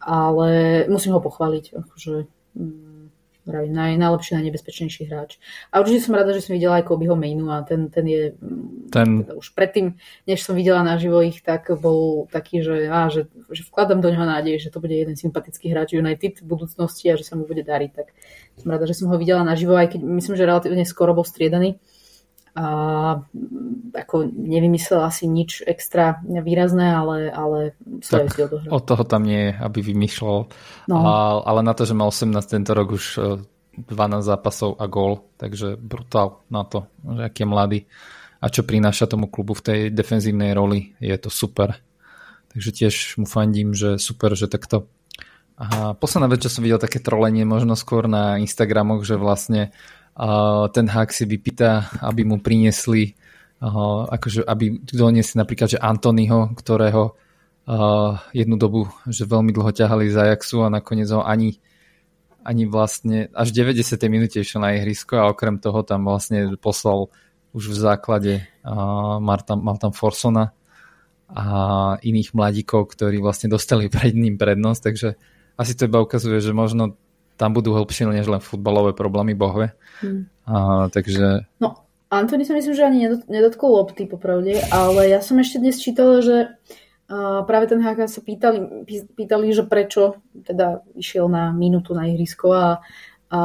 [0.00, 0.48] ale
[0.88, 2.14] musím ho pochváliť, akože
[2.56, 2.89] um,
[3.50, 5.42] Pravím, naj, najlepší, najnebezpečnejší hráč.
[5.74, 8.94] A určite som rada, že som videla aj Kobyho Mainu a ten, ten je mm,
[8.94, 9.26] ten...
[9.26, 9.98] Teda už predtým,
[10.30, 14.22] než som videla naživo ich, tak bol taký, že, á, že, že vkladám do neho
[14.22, 17.66] nádej, že to bude jeden sympatický hráč United v budúcnosti a že sa mu bude
[17.66, 17.90] dariť.
[17.90, 18.06] Tak
[18.62, 21.82] som rada, že som ho videla naživo, aj keď myslím, že relatívne skoro bol striedaný
[22.54, 22.66] a
[23.94, 27.58] ako nevymyslel asi nič extra výrazné, ale, ale
[28.02, 28.70] svoje si odohral.
[28.74, 30.38] Od toho tam nie je, aby vymýšľal.
[30.90, 30.96] No.
[30.98, 31.12] A,
[31.46, 33.04] ale na to, že mal 18 tento rok už
[33.78, 37.80] 12 e, zápasov a gól, takže brutál na to, že aký je mladý
[38.40, 41.76] a čo prináša tomu klubu v tej defenzívnej roli, je to super.
[42.50, 44.88] Takže tiež mu fandím, že super, že takto.
[45.60, 49.76] A posledná vec, čo som videl také trolenie možno skôr na Instagramoch, že vlastne
[50.72, 53.14] ten hák si vypýta, aby mu priniesli
[54.08, 57.12] akože aby doniesli napríklad, že Antonyho, ktorého
[58.32, 61.60] jednu dobu, že veľmi dlho ťahali z Ajaxu a nakoniec ho ani
[62.40, 64.00] ani vlastne až v 90.
[64.08, 67.12] minúte išiel na ihrisko a okrem toho tam vlastne poslal
[67.52, 68.32] už v základe
[68.64, 70.56] uh, mal, tam, mal Forsona
[71.30, 71.44] a
[72.02, 75.08] iných mladíkov, ktorí vlastne dostali pred ním prednosť, takže
[75.60, 76.96] asi to iba ukazuje, že možno
[77.40, 79.72] tam budú hĺbšie než len futbalové problémy, bohve.
[80.04, 80.28] Hmm.
[80.44, 81.48] A, takže...
[81.56, 81.80] No,
[82.12, 83.00] Antony sa myslím, že ani
[83.32, 88.20] nedotkol lopty popravde, ale ja som ešte dnes čítala, že uh, práve ten HK sa
[88.20, 88.84] pýtali,
[89.16, 92.84] pýtali, že prečo teda išiel na minútu na ihrisko a,
[93.32, 93.40] a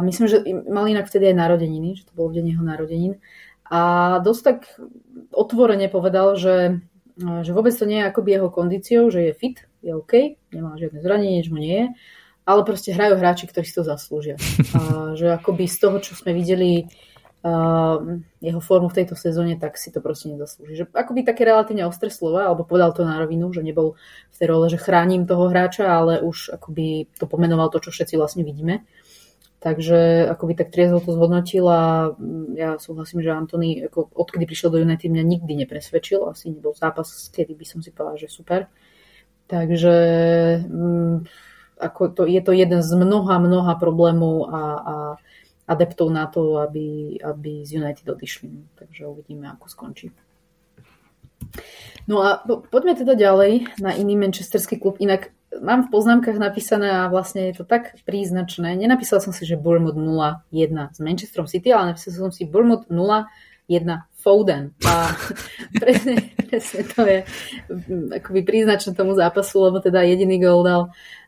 [0.00, 0.40] myslím, že
[0.72, 3.12] mal inak vtedy aj narodeniny, že to bolo v deň jeho narodenín.
[3.68, 3.80] A
[4.22, 4.58] dosť tak
[5.34, 6.78] otvorene povedal, že,
[7.18, 11.02] že vôbec to nie je akoby jeho kondíciou, že je fit, je OK, nemá žiadne
[11.02, 11.86] zranenie, nič mu nie je
[12.46, 14.38] ale proste hrajú hráči, ktorí si to zaslúžia.
[14.72, 14.80] A
[15.18, 16.86] že akoby z toho, čo sme videli
[17.42, 17.98] uh,
[18.38, 20.86] jeho formu v tejto sezóne, tak si to proste nezaslúži.
[20.86, 23.98] Že akoby také relatívne ostré slova, alebo povedal to na rovinu, že nebol
[24.30, 28.14] v tej role, že chránim toho hráča, ale už akoby to pomenoval to, čo všetci
[28.14, 28.86] vlastne vidíme.
[29.56, 34.70] Takže akoby tak triezvo to zhodnotil a mm, ja súhlasím, že Antony, ako odkedy prišiel
[34.70, 36.22] do United, mňa nikdy nepresvedčil.
[36.30, 38.70] Asi nebol zápas, kedy by som si povedal, že super.
[39.50, 39.96] Takže
[40.70, 41.16] mm,
[41.76, 44.94] ako to, je to jeden z mnoha, mnoha problémov a, a
[45.66, 48.78] adeptov na to, aby, aby z United odišli.
[48.78, 50.14] Takže uvidíme, ako skončí.
[52.06, 55.02] No a po, poďme teda ďalej na iný manchesterský klub.
[55.02, 58.78] Inak mám v poznámkach napísané a vlastne je to tak príznačné.
[58.78, 63.26] Nenapísal som si, že Bournemouth 0-1 s Manchesterom City, ale napísal som si Bournemouth 0-1
[64.14, 64.74] Foden.
[64.86, 65.14] A
[65.82, 67.18] presne, presne to je
[68.22, 70.82] akoby príznačné tomu zápasu, lebo teda jediný gol dal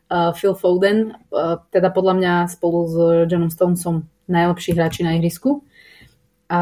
[0.09, 2.95] Phil Foden, uh, teda podľa mňa spolu s
[3.29, 5.61] Johnom Stonesom najlepší hráči na ihrisku.
[6.49, 6.61] A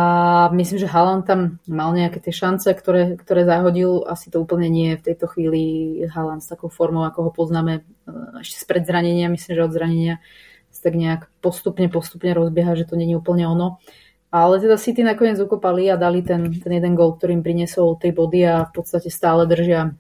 [0.52, 4.04] myslím, že Haaland tam mal nejaké tie šance, ktoré, ktoré zahodil.
[4.04, 5.64] Asi to úplne nie je v tejto chvíli
[6.12, 9.32] Haaland s takou formou, ako ho poznáme uh, ešte spred zranenia.
[9.32, 10.20] Myslím, že od zranenia
[10.68, 13.80] sa tak nejak postupne, postupne rozbieha, že to není úplne ono.
[14.28, 18.44] Ale teda City nakoniec ukopali a dali ten, ten jeden gol, ktorým priniesol tri body
[18.44, 19.96] a v podstate stále držia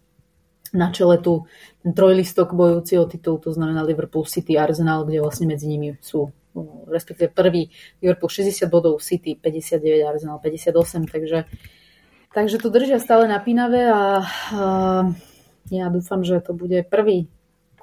[0.74, 1.48] na čele tu
[1.84, 6.32] ten trojlistok bojúci o titul, to znamená Liverpool, City, Arsenal, kde vlastne medzi nimi sú
[6.90, 7.70] respektíve prvý
[8.02, 11.46] Liverpool 60 bodov, City 59, Arsenal 58, takže,
[12.34, 14.62] takže to držia stále napínavé a, a
[15.70, 17.28] ja dúfam, že to bude prvý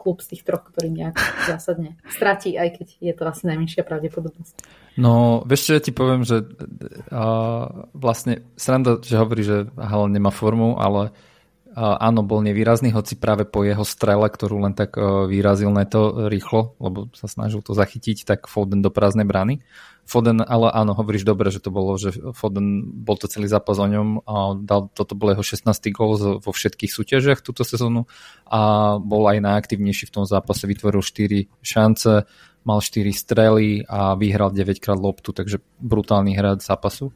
[0.04, 1.16] klub z tých troch, ktorý nejak
[1.48, 4.54] zásadne stratí, aj keď je to asi najmenšia pravdepodobnosť.
[5.00, 10.28] No, vieš čo, ja ti poviem, že uh, vlastne sranda, že hovorí, že Haaland nemá
[10.28, 11.16] formu, ale
[11.74, 16.78] áno, bol nevýrazný, hoci práve po jeho strele, ktorú len tak uh, vyrazil neto rýchlo,
[16.78, 19.58] lebo sa snažil to zachytiť, tak Foden do prázdnej brany.
[20.04, 23.88] Foden, ale áno, hovoríš dobre, že to bolo, že Foden bol to celý zápas o
[23.88, 25.66] ňom a dal, toto bol jeho 16.
[25.96, 28.04] gol vo všetkých súťažiach túto sezónu
[28.44, 32.28] a bol aj najaktívnejší v tom zápase, vytvoril 4 šance,
[32.68, 37.12] mal 4 strely a vyhral 9 krát loptu, takže brutálny hráč zápasu.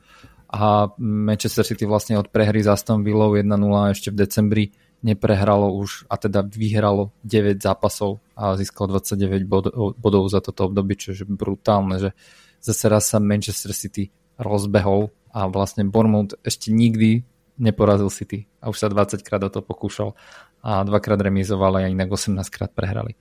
[0.48, 3.44] A Manchester City vlastne od prehry za Aston Villou 1-0
[3.92, 4.64] ešte v decembri
[5.04, 10.98] neprehralo už a teda vyhralo 9 zápasov a získalo 29 bodov, bodov za toto obdobie,
[10.98, 12.10] čo je brutálne, že
[12.58, 17.22] zase raz sa Manchester City rozbehol a vlastne Bournemouth ešte nikdy
[17.58, 20.14] neporazil City a už sa 20 krát o to pokúšal
[20.62, 23.14] a dvakrát remizoval a inak 18 krát prehrali.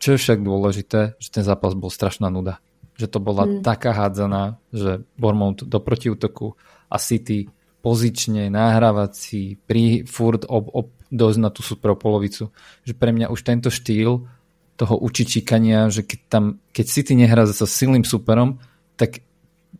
[0.00, 2.58] Čo je však dôležité, že ten zápas bol strašná nuda.
[3.00, 3.64] Že to bola hmm.
[3.64, 6.52] taká hádzaná, že Bournemouth do protiútoku
[6.92, 7.48] a City
[7.80, 12.52] pozične, nahrávací, pri furt ob, ob, dosť na tú super polovicu.
[12.84, 14.28] Že pre mňa už tento štýl
[14.76, 16.44] toho učičíkania, že keď, tam,
[16.76, 18.60] keď City nehrá so silným superom,
[19.00, 19.24] tak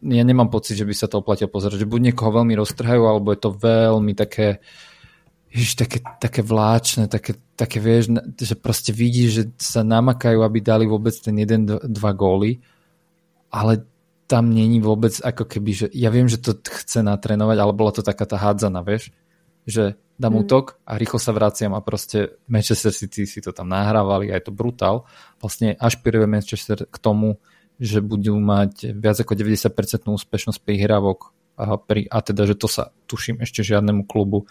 [0.00, 1.84] ja nemám pocit, že by sa to oplatilo pozerať.
[1.84, 4.64] Že buď niekoho veľmi roztrhajú, alebo je to veľmi také
[5.50, 10.84] ježiš, také, také vláčne, také, také vieš, že proste vidí, že sa namakajú, aby dali
[10.86, 12.62] vôbec ten jeden, dva góly,
[13.50, 13.84] ale
[14.30, 18.06] tam není vôbec ako keby, že ja viem, že to chce natrénovať, ale bola to
[18.06, 19.10] taká tá hádzana, vieš,
[19.66, 20.40] že dám mm.
[20.46, 24.46] útok a rýchlo sa vraciam a proste Manchester City si to tam nahrávali a je
[24.46, 25.08] to brutál.
[25.42, 27.42] Vlastne ašpiruje Manchester k tomu,
[27.80, 32.92] že budú mať viac ako 90% úspešnosť prihrávok a, pri, a teda, že to sa
[33.08, 34.46] tuším ešte žiadnemu klubu,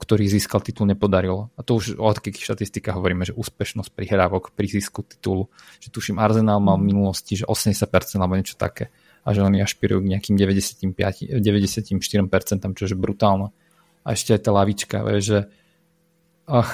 [0.00, 1.52] ktorý získal titul nepodarilo.
[1.54, 5.52] A to už o akých štatistikách hovoríme, že úspešnosť prihrávok pri získu titulu.
[5.84, 7.84] Že tuším Arsenal mal v minulosti, že 80%
[8.16, 8.88] alebo niečo také
[9.20, 13.52] a že oni ašpirujú k nejakým 95, 94%, čo je brutálne.
[14.00, 15.38] A ešte aj tá lavička, vie, že
[16.48, 16.72] ach,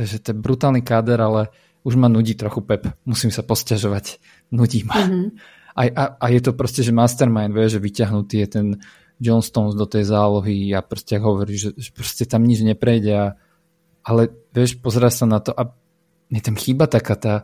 [0.00, 1.52] je, to je brutálny káder, ale
[1.84, 4.16] už ma nudí trochu Pep, musím sa posťažovať,
[4.56, 4.96] nudí ma.
[4.96, 5.28] Mm-hmm.
[5.74, 8.66] A, a, a je to proste, že mastermind, vie, že vyťahnutý je ten
[9.22, 13.26] John Stones do tej zálohy a proste hovorí, že, že proste tam nič neprejde a,
[14.02, 15.70] ale vieš, pozerá sa na to a
[16.30, 17.34] mne tam chýba taká tá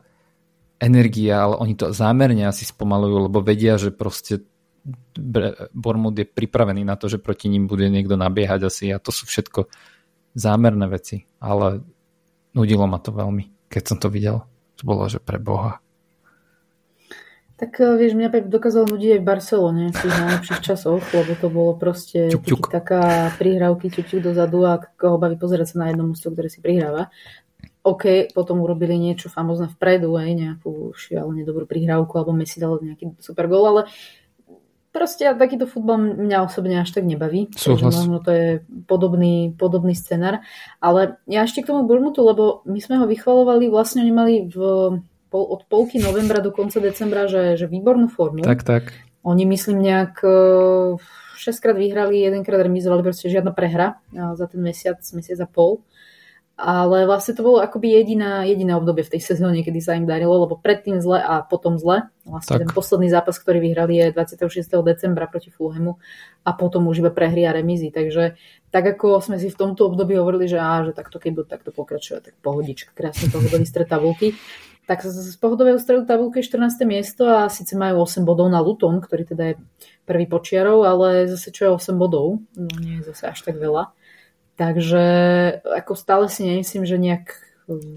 [0.80, 4.42] energia, ale oni to zámerne asi spomalujú, lebo vedia, že proste
[5.76, 9.28] Bormund je pripravený na to, že proti ním bude niekto nabiehať asi a to sú
[9.28, 9.68] všetko
[10.32, 11.84] zámerné veci, ale
[12.56, 14.42] nudilo ma to veľmi keď som to videl.
[14.76, 15.78] To bolo, že pre Boha.
[17.60, 21.32] Tak eh, vieš, mňa Pep dokázal nudiť aj v Barcelone v tých najlepších časoch, lebo
[21.36, 22.64] to bolo proste ťuk, ťuk.
[22.72, 26.64] taká prihrávky ťuk, ťuk dozadu a koho baví pozerať sa na jednom mústvo, ktoré si
[26.64, 27.12] prihráva.
[27.84, 33.20] OK, potom urobili niečo famozne vpredu, aj nejakú šialene dobrú prihrávku, alebo Messi dal nejaký
[33.20, 33.82] super gol, ale
[34.90, 37.46] Proste takýto futbal mňa osobne až tak nebaví.
[37.54, 37.94] Súhlas.
[37.94, 38.48] možno to je
[38.90, 40.42] podobný, podobný scenár.
[40.82, 44.58] Ale ja ešte k tomu Burmutu, lebo my sme ho vychvalovali, vlastne oni mali v,
[45.38, 48.42] od polky novembra do konca decembra, že, že výbornú formu.
[48.42, 48.90] Tak, tak.
[49.22, 50.26] Oni myslím nejak 6
[51.38, 55.84] e, krát vyhrali, jedenkrát remizovali, proste žiadna prehra e, za ten mesiac, mesiac a pol
[56.60, 60.36] ale vlastne to bolo akoby jediná, jediné obdobie v tej sezóne, kedy sa im darilo,
[60.44, 62.12] lebo predtým zle a potom zle.
[62.28, 62.68] Vlastne tak.
[62.68, 64.68] ten posledný zápas, ktorý vyhrali je 26.
[64.84, 65.96] decembra proti Fulhamu
[66.44, 67.88] a potom už iba prehry a remízy.
[67.88, 68.36] Takže
[68.68, 71.70] tak ako sme si v tomto období hovorili, že, á, že takto keď budú takto
[71.72, 74.36] pokračuje, tak pohodička, krásne pohodový stred tabulky.
[74.90, 76.82] Tak z pohodového stredu tabulky je 14.
[76.82, 79.62] miesto a síce majú 8 bodov na Luton, ktorý teda je
[80.02, 83.94] prvý počiarov, ale zase čo je 8 bodov, no nie je zase až tak veľa
[84.60, 85.04] Takže
[85.64, 87.32] ako stále si nemyslím, že nejak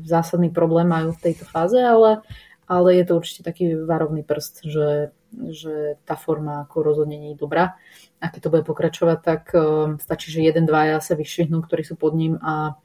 [0.07, 2.23] zásadný problém majú v tejto fáze, ale,
[2.71, 5.11] ale je to určite taký varovný prst, že,
[5.51, 7.75] že tá forma ako rozhodne nie je dobrá.
[8.23, 11.99] A keď to bude pokračovať, tak um, stačí, že jeden, dvaja sa vyšvihnú, ktorí sú
[11.99, 12.79] pod ním a,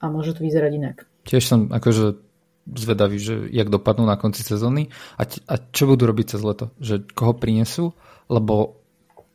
[0.00, 0.96] a môže to vyzerať inak.
[1.28, 2.16] Tiež som akože
[2.64, 4.88] zvedavý, že jak dopadnú na konci sezóny.
[5.20, 7.92] A, a čo budú robiť cez leto, že koho prinesú,
[8.32, 8.80] lebo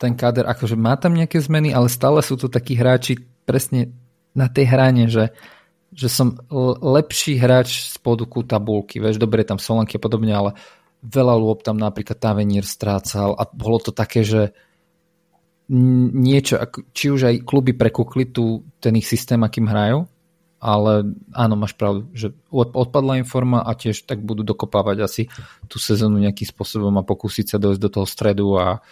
[0.01, 3.93] ten káder akože má tam nejaké zmeny, ale stále sú to takí hráči presne
[4.31, 5.35] na tej hrane, že,
[5.91, 6.39] že som
[6.79, 10.51] lepší hráč z poduku tabulky, vieš, dobre tam Solanky a podobne, ale
[11.03, 14.55] veľa lôb tam napríklad Tavernier strácal a bolo to také, že
[15.69, 16.57] niečo,
[16.95, 20.09] či už aj kluby prekúkli tu ten ich systém, akým hrajú,
[20.59, 25.23] ale áno, máš pravdu, že odpadla im forma a tiež tak budú dokopávať asi
[25.71, 28.83] tú sezónu nejakým spôsobom a pokúsiť sa dojsť do toho stredu a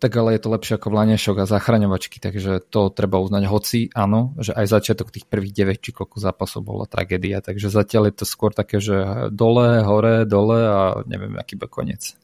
[0.00, 3.44] tak ale je to lepšie ako vláňašok a zachraňovačky, takže to treba uznať.
[3.44, 8.08] Hoci áno, že aj začiatok tých prvých 9 či koľko zápasov bola tragédia, takže zatiaľ
[8.08, 12.16] je to skôr také, že dole, hore, dole a neviem, aký bude koniec.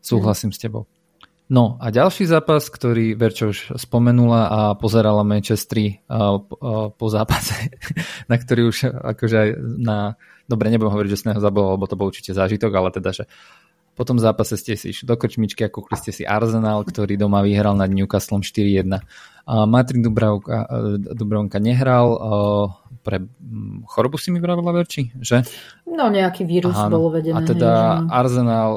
[0.00, 0.56] Súhlasím mm.
[0.56, 0.88] s tebou.
[1.44, 6.00] No a ďalší zápas, ktorý Verčo už spomenula a pozerala Manchestri
[6.96, 7.68] po zápase,
[8.32, 10.16] na ktorý už akože aj na...
[10.48, 13.24] Dobre, nebudem hovoriť, že som ho zabol, lebo to bol určite zážitok, ale teda, že
[13.94, 17.46] po tom zápase ste si išli do krčmičky a kúkli ste si Arsenal, ktorý doma
[17.46, 18.90] vyhral nad Newcastlom 4-1.
[19.68, 20.66] Martin Dubravka,
[21.14, 22.08] Dubravka nehral,
[23.04, 23.20] pre
[23.84, 25.44] chorobu si mi vravila Verči, že?
[25.84, 27.36] No nejaký vírus Aha, bol uvedený.
[27.36, 28.10] A teda hej, že...
[28.10, 28.70] Arsenal,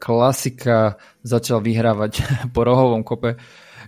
[0.00, 2.24] klasika, začal vyhrávať
[2.56, 3.36] po rohovom kope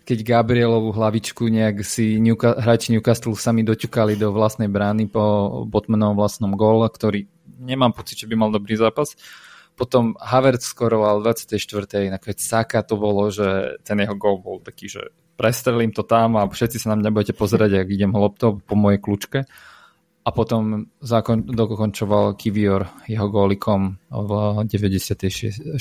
[0.09, 5.20] keď Gabrielovú hlavičku nejak si Newca- hráči Newcastle sami doťukali do vlastnej brány po
[5.68, 7.28] Botmanovom vlastnom gól, ktorý
[7.61, 9.12] nemám pocit, že by mal dobrý zápas.
[9.76, 12.09] Potom Havertz skoroval 24.
[12.09, 16.49] Nakoniec Saka to bolo, že ten jeho gól bol taký, že prestrelím to tam a
[16.49, 19.45] všetci sa na mňa budete pozerať, ak idem loptou po mojej kľúčke
[20.29, 24.31] a potom zakon, dokončoval Kivior jeho gólikom v
[24.68, 25.81] 90.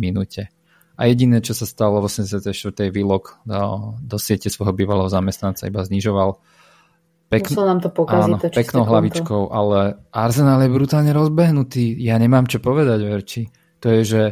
[0.00, 0.48] minúte.
[0.96, 2.48] A jediné, čo sa stalo v 84.
[2.88, 6.40] výlok do, do siete svojho bývalého zamestnanca iba znižoval.
[7.28, 7.52] Pekn...
[7.52, 8.24] Musel nám to pokaziť.
[8.24, 9.52] Áno, to peknou hlavičkou, konto.
[9.52, 11.92] ale Arsenal je brutálne rozbehnutý.
[12.00, 13.42] Ja nemám čo povedať, Verči.
[13.84, 14.22] To je, že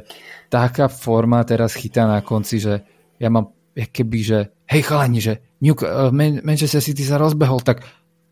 [0.49, 2.75] taká forma teraz chytá na konci, že
[3.21, 6.09] ja mám keby, že hej chalani, že New, uh,
[6.41, 7.85] Manchester City sa rozbehol, tak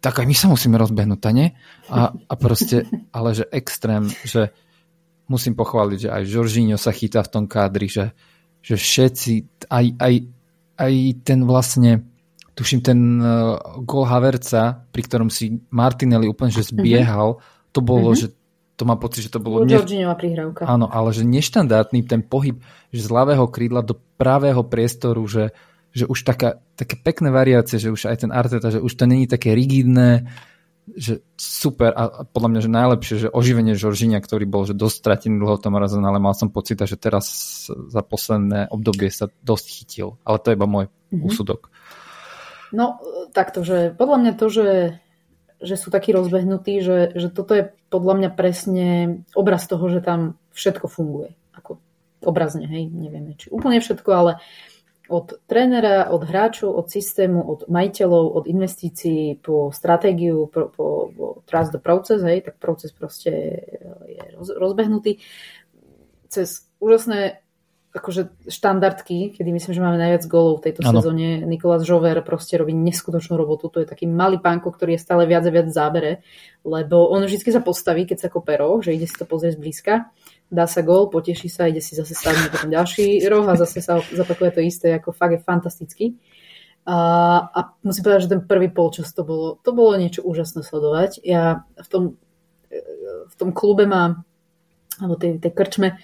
[0.04, 1.56] tak aj my sa musíme rozbehnúť, nie?
[1.88, 4.52] A, a proste, ale že extrém, že
[5.32, 8.12] musím pochváliť, že aj Žoržíňo sa chytá v tom kádri, že,
[8.60, 10.14] že všetci, aj, aj,
[10.76, 10.92] aj
[11.24, 12.04] ten vlastne,
[12.52, 17.72] tuším ten uh, gol Haverca, pri ktorom si Martinelli úplne že zbiehal, mm-hmm.
[17.72, 18.28] to bolo, mm-hmm.
[18.28, 18.36] že
[18.76, 19.64] to má pocit, že to bolo...
[19.64, 19.80] Ne...
[20.20, 20.68] prihrávka.
[20.68, 22.60] Áno, ale že neštandardný ten pohyb,
[22.92, 25.56] že z ľavého krídla do pravého priestoru, že
[25.94, 29.30] že už taká, také pekné variácie, že už aj ten Arteta, že už to není
[29.30, 30.26] také rigidné,
[30.90, 35.40] že super a podľa mňa, že najlepšie, že oživenie Žoržinia, ktorý bol že dosť stratený
[35.40, 37.24] dlho tom razom, ale mal som pocit, že teraz
[37.70, 40.20] za posledné obdobie sa dosť chytil.
[40.28, 41.24] Ale to je iba môj mm-hmm.
[41.24, 41.72] úsudok.
[42.74, 43.00] No,
[43.32, 44.68] takto, že podľa mňa to, že,
[45.62, 48.88] že sú takí rozbehnutí, že, že toto je podľa mňa presne
[49.32, 51.32] obraz toho, že tam všetko funguje.
[51.54, 51.80] Ako
[52.26, 54.73] obrazne, hej, nevieme, či úplne všetko, ale uh,
[55.08, 61.26] od trénera, od hráčov, od systému, od majiteľov, od investícií po stratégiu, po, po, po
[61.44, 63.32] trust the process, hej, tak proces proste
[64.08, 65.20] je roz, rozbehnutý
[66.32, 67.44] cez úžasné
[67.94, 70.98] akože štandardky, kedy myslím, že máme najviac gólov v tejto ano.
[70.98, 71.46] sezóne.
[71.46, 73.70] Nikolás Žover proste robí neskutočnú robotu.
[73.70, 76.26] To je taký malý pánko, ktorý je stále viac a viac zábere,
[76.66, 80.10] lebo on vždy sa postaví, keď sa koperó, že ide si to pozrieť zblízka
[80.50, 84.00] dá sa gol, poteší sa, ide si zase sadnúť potom ďalší roh a zase sa
[84.00, 86.06] zapakuje to isté, ako fakt je fantastický.
[86.84, 86.96] A,
[87.48, 91.24] a musím povedať, že ten prvý polčas to bolo, to bolo niečo úžasné sledovať.
[91.24, 92.02] Ja v tom,
[93.24, 94.28] v tom klube mám,
[95.00, 95.96] alebo tej, tej krčme,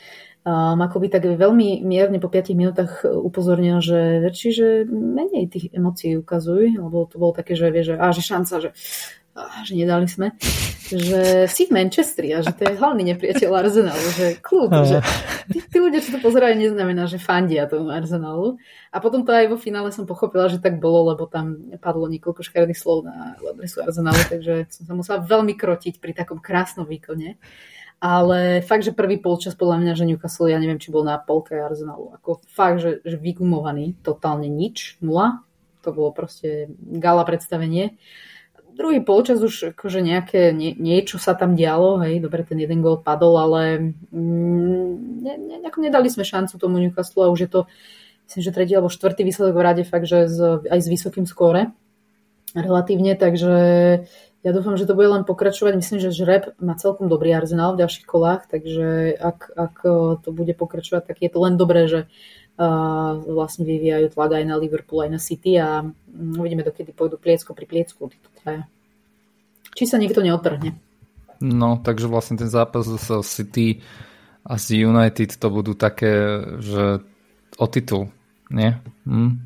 [0.45, 6.17] um, akoby tak veľmi mierne po 5 minútach upozornil, že väčší, že menej tých emócií
[6.17, 8.71] ukazuj, lebo to bolo také, že vie, že, á, že šanca, že
[9.63, 10.35] že nedali sme,
[10.91, 14.99] že si v Manchestri a že to je hlavný nepriateľ Arsenalu, že kľud, že
[15.47, 18.59] tí, tí ľudia, čo to pozerajú, neznamená, že fandia tomu Arsenalu.
[18.91, 22.43] A potom to aj vo finále som pochopila, že tak bolo, lebo tam padlo niekoľko
[22.43, 27.39] škaredých slov na adresu Arsenalu, takže som sa musela veľmi krotiť pri takom krásnom výkone.
[28.01, 31.53] Ale fakt, že prvý polčas podľa mňa, že Newcastle, ja neviem, či bol na polke
[31.53, 32.17] Arsenalu.
[32.17, 35.45] Ako fakt, že, že vygumovaný, totálne nič, nula.
[35.85, 38.01] To bolo proste gala predstavenie
[38.75, 42.99] druhý polčas už akože nejaké, nie, niečo sa tam dialo, hej, dobre, ten jeden gol
[43.01, 44.91] padol, ale mm,
[45.21, 47.61] ne, ne, nedali sme šancu tomu Newcastle a už je to,
[48.31, 51.73] myslím, že tretí alebo štvrtý výsledok v rade fakt, že z, aj s vysokým skóre.
[52.55, 53.55] relatívne, takže
[54.41, 55.77] ja dúfam, že to bude len pokračovať.
[55.77, 59.75] Myslím, že Žreb má celkom dobrý arzenál v ďalších kolách, takže ak, ak
[60.25, 62.09] to bude pokračovať, tak je to len dobré, že
[63.25, 67.57] vlastne vyvíjajú tlak aj na Liverpool, aj na City a mm, uvidíme, dokedy pôjdu pliecko
[67.57, 68.69] pri pliecku títo traja.
[69.73, 70.77] Či sa niekto neotrhne.
[71.41, 73.81] No, takže vlastne ten zápas z City
[74.45, 77.01] a z United to budú také, že
[77.57, 78.13] o titul,
[78.53, 78.77] nie?
[79.09, 79.41] Hm?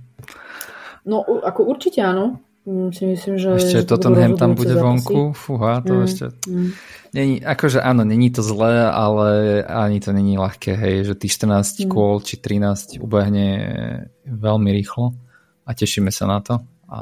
[1.06, 2.43] No, ako určite áno.
[2.64, 3.60] Mm, si myslím, že...
[3.60, 4.84] Ešte Tottenham tam bude zápasy.
[4.88, 5.20] vonku?
[5.36, 6.24] Fúha, to mm, ešte...
[6.48, 6.68] Mm.
[7.14, 11.86] Není, akože áno, není to zlé, ale ani to není ľahké, hej, že tých 14
[11.86, 11.92] mm.
[11.92, 13.48] kôl či 13 ubehne
[14.24, 15.12] veľmi rýchlo
[15.62, 16.54] a tešíme sa na to.
[16.88, 17.00] A,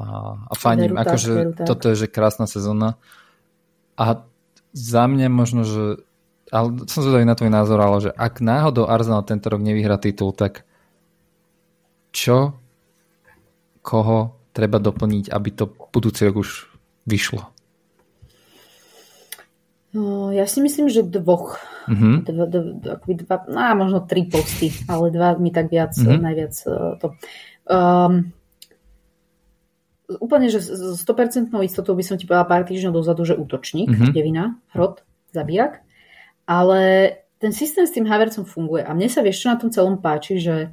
[0.51, 2.99] a fajním, akože tak, toto je že krásna sezóna.
[3.95, 4.27] A
[4.75, 6.03] za mňa možno, že
[6.53, 10.37] ale som zvedavý na tvoj názor, ale že ak náhodou Arsenal tento rok nevyhrá titul,
[10.37, 10.69] tak
[12.13, 12.53] čo,
[13.81, 16.69] koho treba doplniť, aby to budúci rok už
[17.09, 17.49] vyšlo?
[19.93, 21.61] No, ja si myslím, že dvoch.
[21.85, 22.15] Mm-hmm.
[22.25, 26.21] Dva, dva, dva, no, možno tri posty, ale dva mi tak viac, mm-hmm.
[26.23, 27.07] najviac uh, to.
[27.69, 28.33] Um,
[30.09, 34.13] úplne, že s 100% istotou by som ti povedala pár týždňov dozadu, že útočník, mm-hmm.
[34.17, 35.05] devina, hrot,
[35.37, 35.85] zabíjak.
[36.49, 40.01] Ale ten systém s tým Havercom funguje a mne sa vieš, čo na tom celom
[40.01, 40.73] páči, že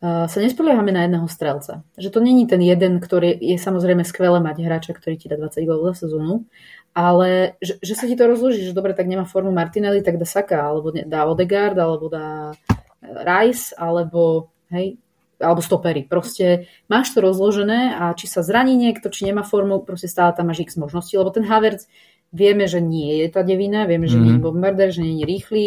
[0.00, 1.84] sa nespoliehame na jedného strelca.
[2.00, 5.60] Že to není ten jeden, ktorý je samozrejme skvelé mať hráča, ktorý ti dá 20
[5.68, 6.48] gólov za sezónu,
[6.96, 10.24] ale že, že sa ti to rozloží, že dobre, tak nemá formu Martinelli, tak dá
[10.24, 12.56] Saka, alebo dá Odegaard, alebo dá
[13.04, 14.96] Rice, alebo hej,
[15.36, 16.08] alebo stopery.
[16.08, 20.48] Proste máš to rozložené a či sa zraní niekto, či nemá formu, proste stále tam
[20.48, 21.84] máš x možností, lebo ten Havertz
[22.30, 24.22] Vieme, že nie je tá devina, vieme, že mm-hmm.
[24.22, 24.46] nie je mhm.
[24.46, 25.64] bombarder, že nie je rýchly,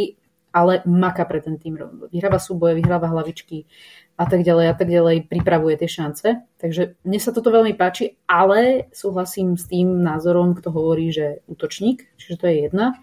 [0.55, 1.75] ale maka pre ten tým.
[2.07, 3.67] Vyhráva súboje, vyhráva hlavičky
[4.13, 6.27] a tak ďalej a tak ďalej, pripravuje tie šance.
[6.61, 12.05] Takže mne sa toto veľmi páči, ale súhlasím s tým názorom, kto hovorí, že útočník,
[12.21, 12.93] čiže to je jedna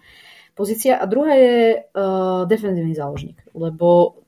[0.55, 0.99] pozícia.
[0.99, 4.21] A druhá je uh, defenzívny záložník, lebo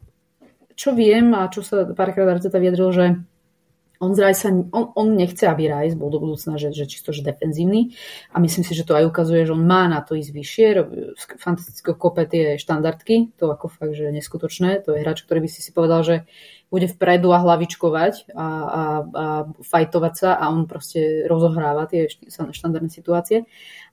[0.73, 3.05] čo viem a čo sa párkrát Arteta vyjadril, že
[3.99, 7.93] on, sa, on, on nechce, aby Rice bol do budúcna, že, že čisto že defenzívny
[8.33, 10.67] a myslím si, že to aj ukazuje, že on má na to ísť vyššie,
[11.37, 15.61] fantastické kope tie štandardky, to ako fakt, že neskutočné, to je hráč, ktorý by si
[15.61, 16.15] si povedal, že
[16.73, 18.47] bude vpredu a hlavičkovať a, a,
[19.05, 19.25] a
[19.61, 23.45] fajtovať sa a on proste rozohráva tie štandardné situácie.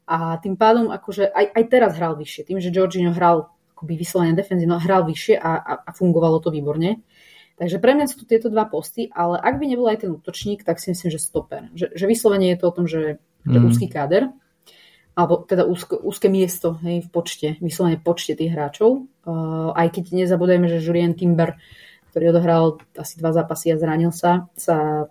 [0.09, 2.48] A tým pádom akože aj, aj teraz hral vyššie.
[2.48, 7.05] Tým, že Georgino hral akoby vyslovene defenzívno, hral vyššie a, a, a fungovalo to výborne.
[7.61, 10.64] Takže pre mňa sú tu tieto dva posty, ale ak by nebol aj ten útočník,
[10.64, 11.68] tak si myslím, že stoper.
[11.76, 13.68] Že, že vyslovene je to o tom, že, že mm.
[13.68, 14.32] úzky káder,
[15.12, 19.04] alebo teda úzko, úzke miesto hej, v počte, vyslovene počte tých hráčov.
[19.28, 21.61] Uh, aj keď nezabudajme, že Julien Timber,
[22.08, 25.04] ktorý odohral asi dva zápasy a zranil sa, sa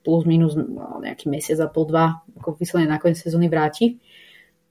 [0.00, 4.00] plus minus no, nejaký mesiac a pol, dva, ako vyslovene na koniec sezóny vráti.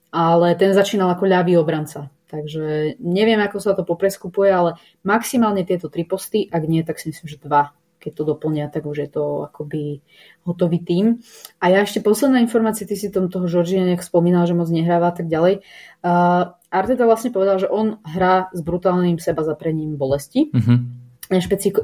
[0.10, 2.10] Ale ten začínal ako ľavý obranca.
[2.32, 7.12] Takže neviem, ako sa to popreskupuje, ale maximálne tieto tri posty, ak nie, tak si
[7.12, 7.76] myslím, že dva.
[8.02, 10.02] Keď to doplnia, tak už je to akoby
[10.42, 11.22] hotový tým.
[11.62, 15.14] A ja ešte posledná informácia, ty si tom toho Žoržia nejak spomínal, že moc nehráva
[15.14, 15.62] a tak ďalej.
[16.02, 20.50] Uh, Arteta vlastne povedal, že on hrá s brutálnym seba zaprením bolesti.
[20.50, 20.80] Mm-hmm.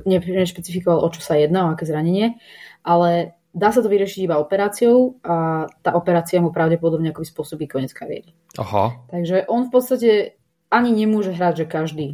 [0.10, 2.42] nešpecifikoval, o čo sa jedná, o aké zranenie,
[2.82, 7.90] ale dá sa to vyriešiť iba operáciou a tá operácia mu pravdepodobne ako spôsobí koniec
[7.90, 8.38] kariéry.
[8.62, 9.02] Aha.
[9.10, 10.10] Takže on v podstate
[10.70, 12.08] ani nemôže hrať, že každý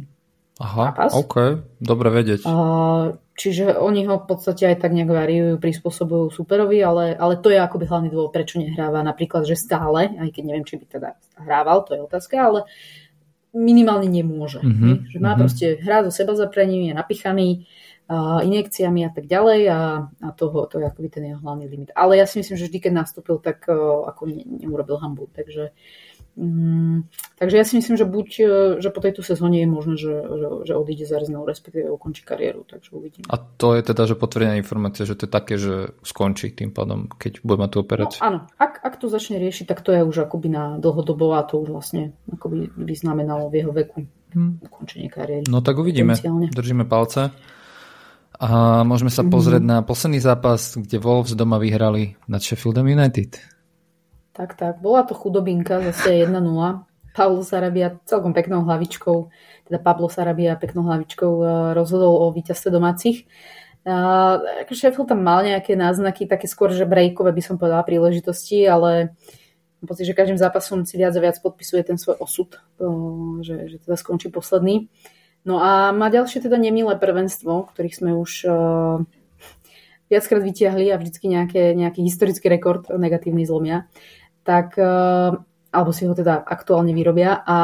[0.56, 1.12] Aha, zápas.
[1.12, 2.48] OK, dobre vedieť.
[2.48, 7.52] Uh, čiže oni ho v podstate aj tak nejak variujú, prispôsobujú superovi, ale, ale to
[7.52, 11.10] je akoby hlavný dôvod, prečo nehráva napríklad, že stále, aj keď neviem, či by teda
[11.42, 12.60] hrával, to je otázka, ale
[13.50, 14.62] minimálne nemôže.
[14.62, 15.40] Mm-hmm, že má mm-hmm.
[15.42, 17.83] proste hrá so seba zaprením, je napichaný, uh,
[18.44, 19.80] injekciami a tak ďalej a,
[20.12, 21.90] a toho, to je akoby ten jeho hlavný limit.
[21.96, 25.32] Ale ja si myslím, že vždy, keď nastúpil, tak uh, ako ne, neurobil hambu.
[25.32, 25.72] Takže
[26.34, 27.06] Mm,
[27.38, 28.46] takže ja si myslím, že buď, e,
[28.82, 32.66] že po tejto sezóne je možné, že, že, že odíde z Arsenal, respektíve ukončí kariéru,
[32.66, 33.30] takže uvidíme.
[33.30, 37.06] A to je teda, že potvrdená informácia, že to je také, že skončí tým pádom,
[37.06, 38.18] keď bude mať tú operáciu.
[38.18, 41.46] No, áno, ak, ak to začne riešiť, tak to je už akoby na dlhodobo a
[41.46, 44.02] to už vlastne akoby by znamenalo v jeho veku
[44.34, 44.66] hmm.
[44.66, 45.46] ukončenie kariéry.
[45.46, 46.18] No tak uvidíme,
[46.50, 47.30] držíme palce.
[48.40, 49.30] A môžeme sa mhm.
[49.30, 49.82] pozrieť mm-hmm.
[49.82, 53.38] na posledný zápas, kde Wolves doma vyhrali nad Sheffieldom United.
[54.34, 54.82] Tak, tak.
[54.82, 56.34] Bola to chudobinka, zase 1-0.
[57.14, 59.30] Pavlo Sarabia celkom peknou hlavičkou,
[59.70, 63.30] teda Pablo Sarabia peknou hlavičkou eh, rozhodol o víťazstve domácich.
[63.84, 69.12] Uh, Sheffield tam mal nejaké náznaky, také skôr, že breakové by som povedala príležitosti, ale
[69.76, 73.68] mám pocit, že každým zápasom si viac a viac podpisuje ten svoj osud, uh, že,
[73.68, 74.88] že teda skončí posledný.
[75.44, 79.04] No a má ďalšie teda nemilé prvenstvo, ktorých sme už uh,
[80.08, 83.88] viackrát vyťahli a vždycky nejaké, nejaký historický rekord negatívny zlomia,
[84.44, 84.76] tak
[85.74, 87.42] alebo si ho teda aktuálne vyrobia.
[87.42, 87.58] A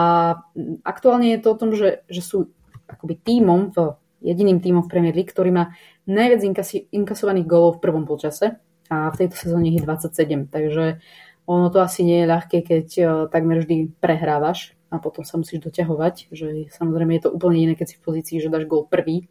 [0.83, 2.51] aktuálne je to o tom, že, že sú
[2.91, 5.65] akoby tímom, v, jediným tímom v Premier League, ktorý má
[6.11, 8.59] najviac inkasi, inkasovaných gólov v prvom polčase
[8.91, 10.51] a v tejto sezóne je 27.
[10.51, 10.99] Takže
[11.47, 15.63] ono to asi nie je ľahké, keď uh, takmer vždy prehrávaš a potom sa musíš
[15.65, 19.31] doťahovať, že samozrejme je to úplne iné, keď si v pozícii, že dáš gól prvý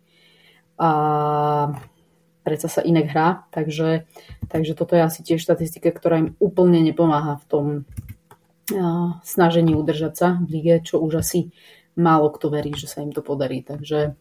[0.79, 0.89] a
[2.47, 4.07] predsa sa inak hrá, takže,
[4.47, 7.65] takže toto je asi tiež štatistika, ktorá im úplne nepomáha v tom
[9.25, 11.49] snažení udržať sa v lige, čo už asi
[11.97, 13.65] málo kto verí, že sa im to podarí.
[13.65, 14.15] Takže,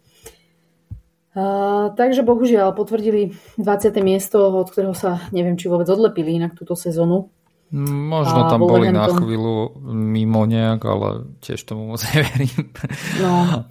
[1.36, 3.92] uh, takže bohužiaľ potvrdili 20.
[4.00, 7.30] miesto, od ktorého sa neviem, či vôbec odlepili inak túto sezónu.
[7.74, 12.72] Možno tam boli na chvíľu mimo nejak, ale tiež tomu moc neverím.
[13.20, 13.64] No,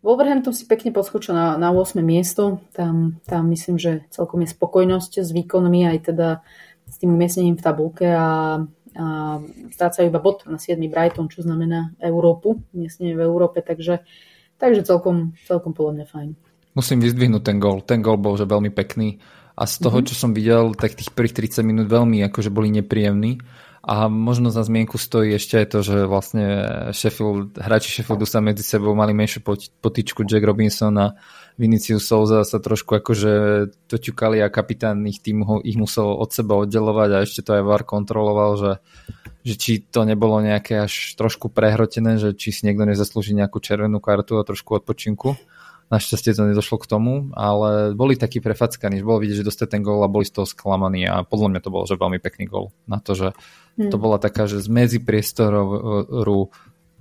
[0.00, 2.00] Wolverhampton si pekne podskočil na, na 8.
[2.00, 2.64] miesto.
[2.72, 6.28] Tam, tam myslím, že celkom je spokojnosť s výkonmi aj teda
[6.86, 8.62] s tým umiestnením v tabulke a
[8.96, 9.38] a
[9.76, 10.80] strácajú iba bod na 7.
[10.88, 14.02] Brighton, čo znamená Európu, miestne v Európe, takže,
[14.56, 16.30] takže celkom, celkom podľa mňa fajn.
[16.76, 17.84] Musím vyzdvihnúť ten gol.
[17.84, 19.20] Ten gol bol že veľmi pekný
[19.56, 20.08] a z toho, mm-hmm.
[20.12, 23.40] čo som videl, tak tých prvých 30 minút veľmi akože boli nepríjemní.
[23.86, 26.44] A možno za zmienku stojí ešte aj to, že vlastne
[26.90, 29.46] Sheffield, hráči Sheffieldu sa medzi sebou mali menšiu
[29.78, 31.14] potičku Jack Robinson a
[31.54, 33.32] Vinicius Souza sa trošku akože
[33.86, 37.62] toťukali a kapitán ich tým ho, ich musel od seba oddelovať a ešte to aj
[37.62, 38.72] VAR kontroloval, že,
[39.46, 44.02] že či to nebolo nejaké až trošku prehrotené, že či si niekto nezaslúži nejakú červenú
[44.02, 45.38] kartu a trošku odpočinku.
[45.86, 49.86] Našťastie to nedošlo k tomu, ale boli takí prefackaní, že bolo vidieť, že dostali ten
[49.86, 52.74] gól a boli z toho sklamaní a podľa mňa to bol že veľmi pekný gól
[52.90, 53.28] na to, že
[53.78, 53.94] hmm.
[53.94, 56.50] to bola taká, že z medzi priestoru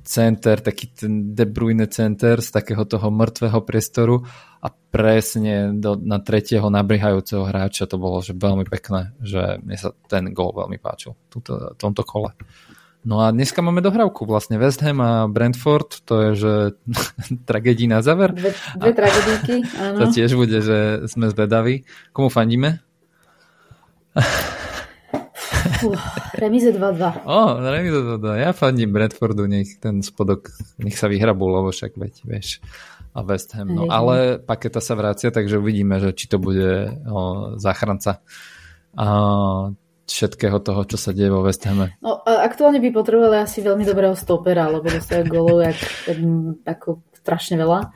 [0.06, 4.22] center, taký ten De Bruyne center z takého toho mŕtvého priestoru
[4.62, 9.90] a presne do, na tretieho nabrihajúceho hráča to bolo že veľmi pekné, že mne sa
[10.06, 11.42] ten gól veľmi páčil v
[11.82, 12.38] tomto kole.
[13.06, 16.54] No a dneska máme dohrávku vlastne West Ham a Brentford, to je, že
[17.50, 18.34] tragédii na záver.
[18.34, 19.98] Dve, dve tragédíky, áno.
[20.02, 21.86] To tiež bude, že sme zvedaví.
[22.10, 22.82] Komu fandíme?
[26.34, 27.30] remize 2-2.
[27.30, 28.42] O, remize 2-2.
[28.42, 30.50] Ja fandím Brentfordu, nech ten spodok,
[30.82, 32.58] nech sa vyhrabú, lebo však veď, vieš,
[33.14, 33.70] a West Ham.
[33.70, 38.26] No, ale paketa sa vracia, takže uvidíme, že či to bude o, záchranca.
[38.98, 39.08] A,
[40.06, 41.98] všetkého toho, čo sa deje vo West Hame.
[42.00, 45.78] No, aktuálne by potrebovali asi veľmi dobrého stopera, lebo dostajú golov jak,
[46.66, 47.90] ako strašne veľa.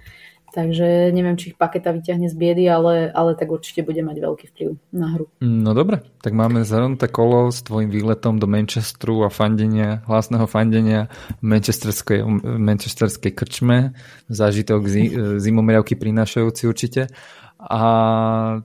[0.49, 4.45] Takže neviem, či ich paketa vyťahne z biedy, ale, ale tak určite bude mať veľký
[4.49, 5.29] vplyv na hru.
[5.45, 11.13] No dobre, tak máme zhrnuté kolo s tvojim výletom do Manchesteru a fandenia, hlasného fandenia
[11.37, 13.93] v manchesterskej, manchesterskej krčme.
[14.25, 17.13] Zážitok zi, zimomriavky prinášajúci určite.
[17.61, 17.81] A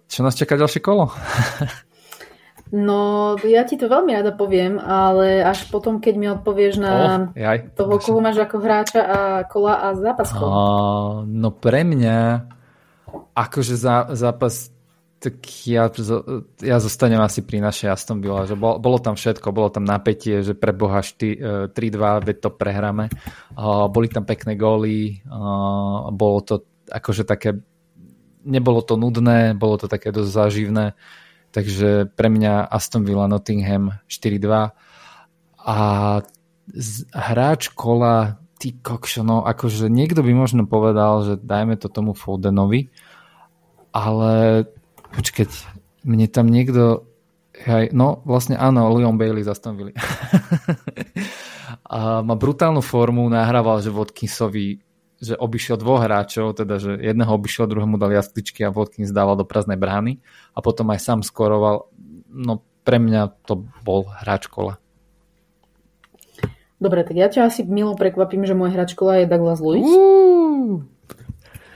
[0.08, 1.12] čo nás čaká ďalšie kolo?
[2.74, 7.38] No, ja ti to veľmi rada poviem, ale až potom, keď mi odpovieš na oh,
[7.38, 10.34] jaj, toho, koho máš ako hráča a kola a zápas.
[10.34, 12.50] Uh, no pre mňa
[13.30, 14.74] akože zá, zápas
[15.22, 15.88] tak ja,
[16.60, 20.44] ja zostanem asi pri našej Aston Villa, že bolo, bolo tam všetko, bolo tam napätie,
[20.44, 21.72] že pre Boha 3-2,
[22.26, 23.08] veď to prehráme.
[23.56, 27.56] Uh, boli tam pekné góly, uh, bolo to akože také,
[28.44, 30.92] nebolo to nudné, bolo to také dosť záživné.
[31.54, 34.74] Takže pre mňa Aston Villa Nottingham 4-2
[35.64, 35.76] a
[37.14, 42.90] hráč kola ty kokšo, no akože niekto by možno povedal, že dajme to tomu Fodenovi,
[43.94, 44.64] ale
[45.14, 45.46] počkať,
[46.02, 47.06] mne tam niekto
[47.54, 49.94] hej, no vlastne áno, Leon Bailey zastavili.
[51.94, 54.82] a má brutálnu formu, nahrával, že Watkinsovi
[55.24, 59.48] že obišiel dvoch hráčov, teda že jedného obišiel, druhému dal jasličky a Watkins dával do
[59.48, 60.20] prázdnej brány
[60.52, 61.88] a potom aj sám skoroval.
[62.28, 64.76] No pre mňa to bol hráč kola.
[66.76, 69.88] Dobre, tak ja ťa asi milo prekvapím, že môj hráč kola je Douglas Lewis.
[69.88, 70.84] Uh!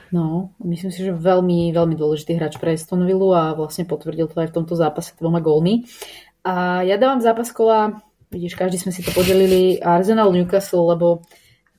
[0.09, 4.41] No, myslím si, že veľmi, veľmi dôležitý hráč pre Aston Villa a vlastne potvrdil to
[4.41, 5.85] aj v tomto zápase dvoma gólmi.
[6.41, 8.01] A ja dávam zápas kola,
[8.33, 11.21] vidíš, každý sme si to podelili, Arsenal Newcastle, lebo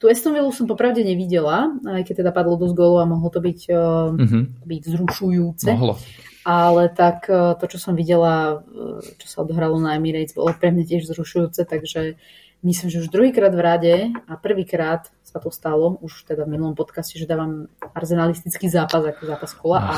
[0.01, 3.45] tu Aston Villa som popravde nevidela, aj keď teda padlo dosť gólu a mohlo to
[3.45, 4.43] byť, uh-huh.
[4.65, 5.69] byť zrušujúce.
[5.77, 6.01] Mohlo.
[6.41, 10.73] Ale tak uh, to, čo som videla, uh, čo sa odohralo na Emirates, bolo pre
[10.73, 12.17] mňa tiež zrušujúce, takže
[12.65, 13.95] myslím, že už druhýkrát v rade
[14.25, 19.23] a prvýkrát sa to stalo, už teda v minulom podcaste, že dávam arzenalistický zápas ako
[19.29, 19.95] zápas kola a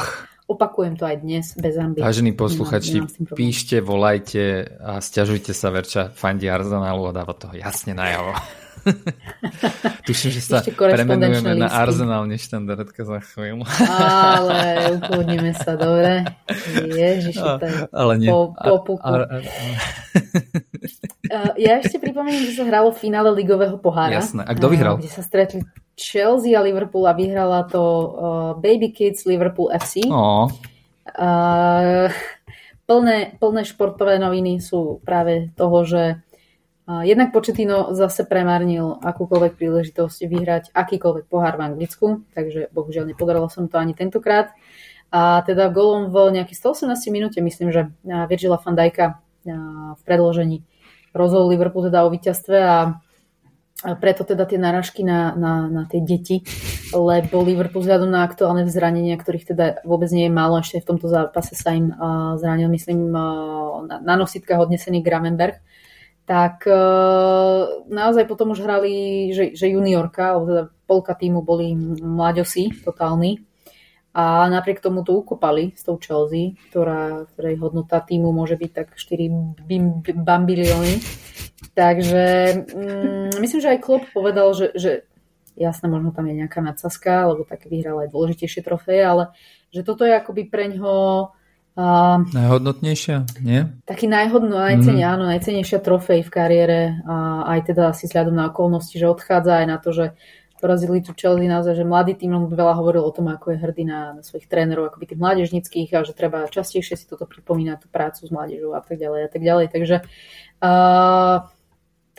[0.50, 2.02] opakujem to aj dnes bez ambície.
[2.02, 3.06] Vážení posluchači,
[3.38, 8.34] píšte, volajte a stiažujte sa, Verča fandí Arsenalu a dáva to jasne najavo.
[10.06, 13.62] Tuším, že sa premenujeme na Arsenal neštandardka za chvíľu.
[13.86, 14.58] Ale
[14.98, 16.26] ukludníme sa, dobre.
[16.90, 18.28] Ježiš, to je ale nie.
[18.30, 19.06] po, po puku.
[19.06, 19.64] A, a, a.
[21.56, 24.20] Ja ešte pripomeniem, že sa hralo v finále ligového pohára.
[24.20, 24.44] Jasné.
[24.44, 25.00] A kto vyhral?
[25.00, 25.64] Kde sa stretli
[25.96, 30.04] Chelsea a Liverpool a vyhrala to uh, Baby Kids Liverpool FC.
[30.12, 30.52] Oh.
[31.08, 32.12] Uh,
[32.84, 36.20] plné, plné športové noviny sú práve toho, že
[37.00, 43.72] Jednak Početino zase premárnil akúkoľvek príležitosť vyhrať akýkoľvek pohár v Anglicku, takže bohužiaľ nepodarilo som
[43.72, 44.52] to ani tentokrát.
[45.12, 49.20] A teda golom v nejakých 118 minúte, myslím, že Virgila van Dijka
[49.96, 50.64] v predložení
[51.12, 52.76] rozhodol Liverpool teda o víťazstve a
[53.98, 56.46] preto teda tie náražky na, na, na tie deti,
[56.94, 61.10] lebo Liverpool vzhľadom na aktuálne zranenia, ktorých teda vôbec nie je málo, ešte v tomto
[61.10, 61.90] zápase sa im
[62.38, 65.58] zranil, myslím, na, na nositkách odnesený Gramenberg,
[66.22, 66.82] tak e,
[67.90, 68.92] naozaj potom už hrali,
[69.34, 73.42] že, že juniorka, alebo teda polka týmu boli mlaďosi totálni
[74.12, 78.88] a napriek tomu to ukopali s tou Chelsea, ktorá, ktorej hodnota týmu môže byť tak
[79.00, 79.64] 4
[80.20, 81.00] bambilióny.
[81.72, 82.24] Takže
[82.76, 85.08] mm, myslím, že aj Klopp povedal, že, že
[85.56, 89.24] jasné, možno tam je nejaká nadsazka, lebo tak vyhral aj dôležitejšie trofeje, ale
[89.72, 91.32] že toto je akoby pre ňoho
[91.72, 93.64] a, Najhodnotnejšia, nie?
[93.88, 95.14] Taký najhodno, najcenia, mm.
[95.16, 99.66] áno, najcenejšia trofej v kariére a aj teda asi vzhľadom na okolnosti, že odchádza aj
[99.66, 100.06] na to, že
[100.62, 104.14] porazili tu Chelsea naozaj, že mladý tým veľa hovoril o tom, ako je hrdý na,
[104.14, 108.22] na svojich trénerov, akoby tých mládežnických a že treba častejšie si toto pripomínať, tú prácu
[108.22, 109.66] s mládežou a tak ďalej a tak ďalej.
[109.74, 109.96] Takže
[110.62, 111.50] uh,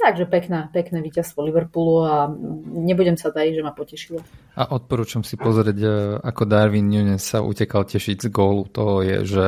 [0.04, 2.28] Takže pekná, pekné víťazstvo Liverpoolu a
[2.68, 4.20] nebudem sa tajiť, že ma potešilo.
[4.60, 5.90] A odporúčam si pozrieť, e,
[6.20, 8.68] ako Darwin Nunes sa utekal tešiť z gólu.
[8.76, 9.46] To je, že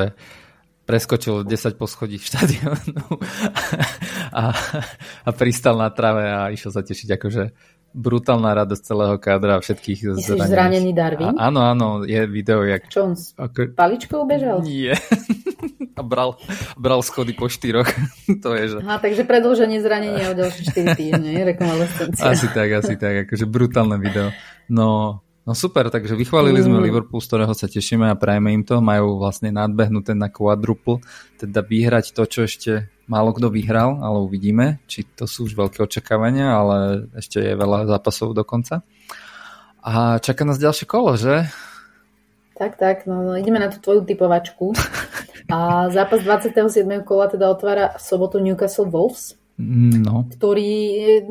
[0.87, 3.19] preskočil 10 poschodí štadionu
[4.31, 4.53] a,
[5.25, 7.43] a pristal na trave a išiel sa tešiť akože
[7.95, 11.39] brutálna radosť celého kádra a všetkých Myslíš zranený Darwin?
[11.39, 12.91] A, áno, áno, je video, jak...
[12.91, 13.71] Čo on s ako...
[13.71, 14.59] paličkou bežal?
[14.67, 14.99] Nie.
[15.95, 16.35] A bral,
[16.75, 17.87] bral schody po štyroch.
[18.43, 18.77] to je, že...
[18.83, 22.27] Aha, takže predlženie zranenia o ďalšie 4 týždne, rekonvalescencia.
[22.27, 24.35] Asi tak, asi tak, akože brutálne video.
[24.67, 26.65] No, no super, takže vychválili mm.
[26.67, 28.83] sme Liverpool, z ktorého sa tešíme a prajeme im to.
[28.83, 30.99] Majú vlastne nadbehnuté na quadruple,
[31.39, 32.71] teda vyhrať to, čo ešte
[33.07, 37.87] málo kto vyhral, ale uvidíme, či to sú už veľké očakávania, ale ešte je veľa
[37.87, 38.83] zápasov do konca.
[39.85, 41.45] A čaká nás ďalšie kolo, že?
[42.55, 44.71] Tak, tak, no, no ideme na tú tvoju typovačku.
[45.51, 46.87] A zápas 27.
[47.03, 49.35] kola teda otvára sobotu Newcastle Wolves.
[49.59, 50.27] No.
[50.35, 50.71] Ktorý,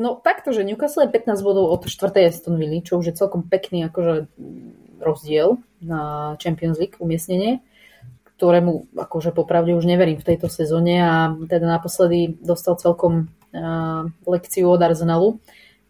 [0.01, 2.25] no takto, že Newcastle je 15 bodov od 4.
[2.25, 4.29] Aston Villa, čo už je celkom pekný akože
[4.97, 7.61] rozdiel na Champions League umiestnenie,
[8.37, 14.73] ktorému akože popravde už neverím v tejto sezóne a teda naposledy dostal celkom uh, lekciu
[14.73, 15.37] od Arsenalu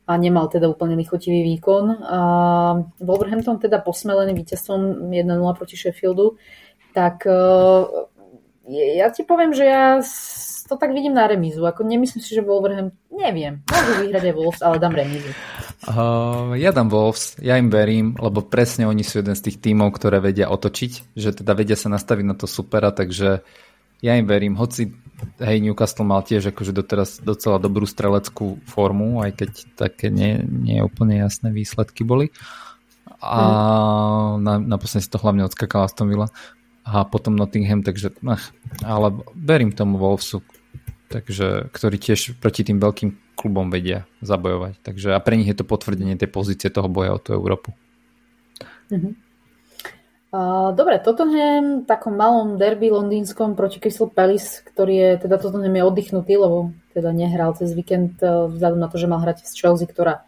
[0.05, 2.05] a nemal teda úplne lichotivý výkon.
[2.05, 2.19] A
[3.01, 6.37] Wolverhampton teda posmelený víťazstvom 1-0 proti Sheffieldu,
[6.93, 8.07] tak uh,
[8.69, 9.99] ja ti poviem, že ja
[10.65, 11.61] to tak vidím na remízu.
[11.65, 15.29] Ako nemyslím si, že Wolverhampton, neviem, môžu vyhrať aj Wolves, ale dám remízu.
[15.85, 19.93] Uh, ja dám Wolves, ja im verím, lebo presne oni sú jeden z tých tímov,
[19.93, 23.45] ktoré vedia otočiť, že teda vedia sa nastaviť na to supera, takže
[24.01, 24.93] ja im verím, hoci
[25.39, 30.83] hej, Newcastle mal tiež akože doteraz docela dobrú streleckú formu, aj keď také nie, nie
[30.83, 32.31] úplne jasné výsledky boli.
[33.23, 34.43] A mm.
[34.43, 36.29] na, naposledy si to hlavne odskakala Aston Villa
[36.85, 38.53] a potom Nottingham, takže ach,
[38.85, 40.45] ale verím tomu Wolvesu,
[41.09, 44.79] takže, ktorí tiež proti tým veľkým klubom vedia zabojovať.
[44.85, 47.73] Takže a pre nich je to potvrdenie tej pozície toho boja o tú Európu.
[48.93, 49.24] Mm-hmm.
[50.75, 55.83] Dobre, Tottenham v takom malom derby londýnskom proti Crystal Palace, ktorý je, teda Tottenham je
[55.85, 59.87] oddychnutý, lebo teda nehral cez víkend e, vzhľadom na to, že mal hrať s Chelsea,
[59.87, 60.25] ktorá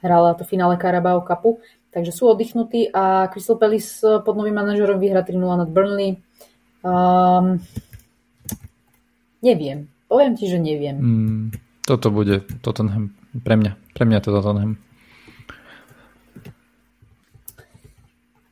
[0.00, 1.60] hrala to finále Carabao Cupu.
[1.90, 6.22] Takže sú oddychnutí a Crystal Palace e, pod novým manažerom vyhra 3-0 nad Burnley.
[6.80, 7.60] Um,
[9.44, 9.90] neviem.
[10.06, 10.96] Poviem ti, že neviem.
[10.96, 11.44] Mm,
[11.84, 13.12] toto bude Tottenham.
[13.34, 13.72] Pre mňa.
[13.92, 14.78] Pre mňa to Tottenham.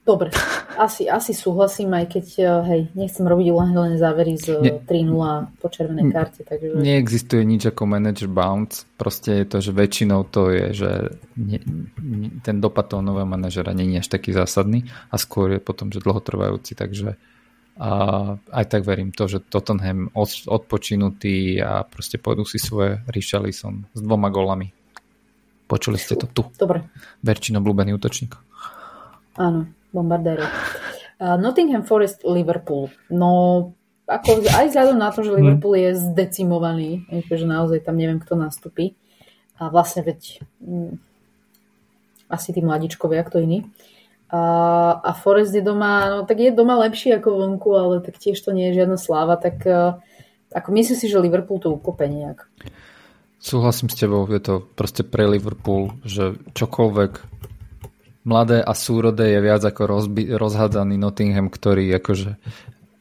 [0.08, 0.32] Dobre,
[0.78, 5.66] asi, asi súhlasím, aj keď eh, hej, nechcem robiť len závery z ne, 3-0 po
[5.66, 6.46] červenej karte.
[6.46, 6.78] Takže...
[6.78, 8.86] Neexistuje nič ako manager bounce.
[8.94, 10.90] Proste je to, že väčšinou to je, že
[11.34, 11.58] ne,
[12.46, 15.98] ten dopad toho nového manažera nie je až taký zásadný a skôr je potom, že
[15.98, 16.78] dlhotrvajúci.
[16.78, 17.18] Takže
[17.78, 17.90] a
[18.34, 24.02] aj tak verím to, že Tottenham od, odpočinutý a proste pôjdu si svoje Richarlison s
[24.02, 24.74] dvoma golami.
[25.70, 26.42] Počuli ste to tu.
[26.58, 26.90] Dobre.
[27.22, 28.34] Verčino obľúbený útočník.
[29.38, 29.77] Áno.
[29.92, 30.44] Bombardero.
[31.18, 32.90] Uh, Nottingham Forest Liverpool.
[33.10, 33.30] No
[34.08, 38.96] ako aj vzhľadom na to, že Liverpool je zdecimovaný, že naozaj tam neviem, kto nastupí.
[39.60, 40.96] A vlastne veď hm,
[42.32, 43.68] asi tí mladičkovia, kto iný.
[44.32, 44.40] A,
[44.96, 48.52] a Forest je doma, no tak je doma lepší ako vonku, ale tak tiež to
[48.52, 50.00] nie je žiadna sláva, tak uh,
[50.52, 52.48] ako myslím si, že Liverpool to ukope nejak.
[53.40, 57.12] Súhlasím s tebou, je to proste pre Liverpool, že čokoľvek
[58.28, 62.36] mladé a súrodé je viac ako rozbi- rozhádzaný Nottingham, ktorý akože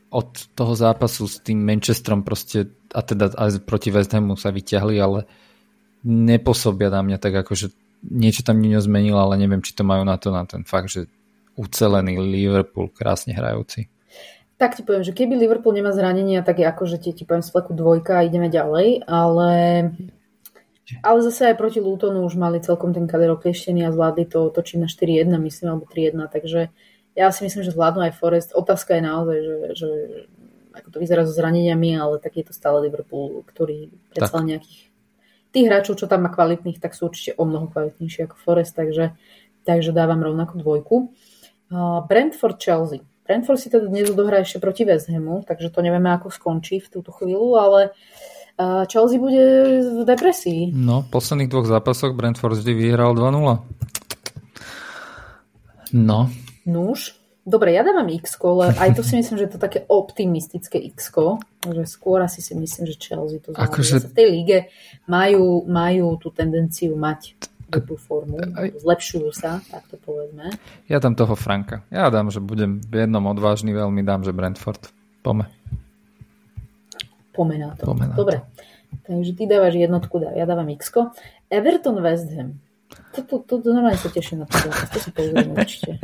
[0.08, 4.96] od toho zápasu s tým Manchesterom proste, a teda aj proti West Hamu sa vyťahli,
[4.96, 5.28] ale
[6.08, 7.76] nepôsobia na mňa tak akože
[8.08, 11.12] niečo tam Nino zmenil, ale neviem, či to majú na to, na ten fakt, že
[11.60, 13.92] ucelený Liverpool, krásne hrajúci.
[14.58, 17.52] Tak ti poviem, že keby Liverpool nemá zranenia, tak je ako, ti, ti poviem z
[17.52, 19.50] fleku dvojka a ideme ďalej, ale,
[21.04, 24.78] ale zase aj proti Lutonu už mali celkom ten kader oklieštený a zvládli to točiť
[24.80, 26.72] na 4-1, myslím, alebo 3-1, takže
[27.18, 28.50] ja si myslím, že zvládnu aj Forest.
[28.54, 29.90] Otázka je naozaj, že, že
[30.78, 34.94] ako to vyzerá so zraneniami, ale tak je to stále Liverpool, ktorý predsa nejakých
[35.50, 39.18] tých hráčov, čo tam má kvalitných, tak sú určite o mnoho kvalitnejší ako Forest, takže,
[39.66, 40.96] takže dávam rovnako dvojku.
[42.06, 43.02] Brentford Chelsea.
[43.28, 46.88] Brentford si teda dnes odohrá ešte proti West Hamu, takže to nevieme, ako skončí v
[46.88, 47.92] túto chvíľu, ale
[48.90, 49.44] Chelsea bude
[49.86, 50.74] v depresii.
[50.74, 53.62] No, v posledných dvoch zápasoch Brentford vždy vyhral 2-0.
[55.94, 56.20] No.
[56.66, 57.14] Nuž.
[57.48, 61.16] Dobre, ja dávam x ale aj to si myslím, že je to také optimistické x
[61.64, 63.72] že skôr asi si myslím, že Chelsea to zvládne.
[63.72, 63.96] Akože...
[64.04, 64.58] V tej lige
[65.08, 67.40] majú, majú tú tendenciu mať
[67.72, 68.36] dobrú formu,
[68.84, 70.52] zlepšujú sa, tak to povedzme.
[70.92, 71.88] Ja dám toho Franka.
[71.88, 74.92] Ja dám, že budem v jednom odvážny, veľmi dám, že Brentford.
[75.24, 75.48] Pome.
[77.38, 77.86] Pome na to.
[77.86, 78.42] Pome na Dobre.
[78.42, 78.46] To.
[79.06, 80.90] Takže ty dávaš jednotku, ja dávam x
[81.54, 82.58] Everton West Ham.
[83.14, 84.58] To, to, to, to normálne sa teším na to.
[84.74, 86.02] To si pozriem určite.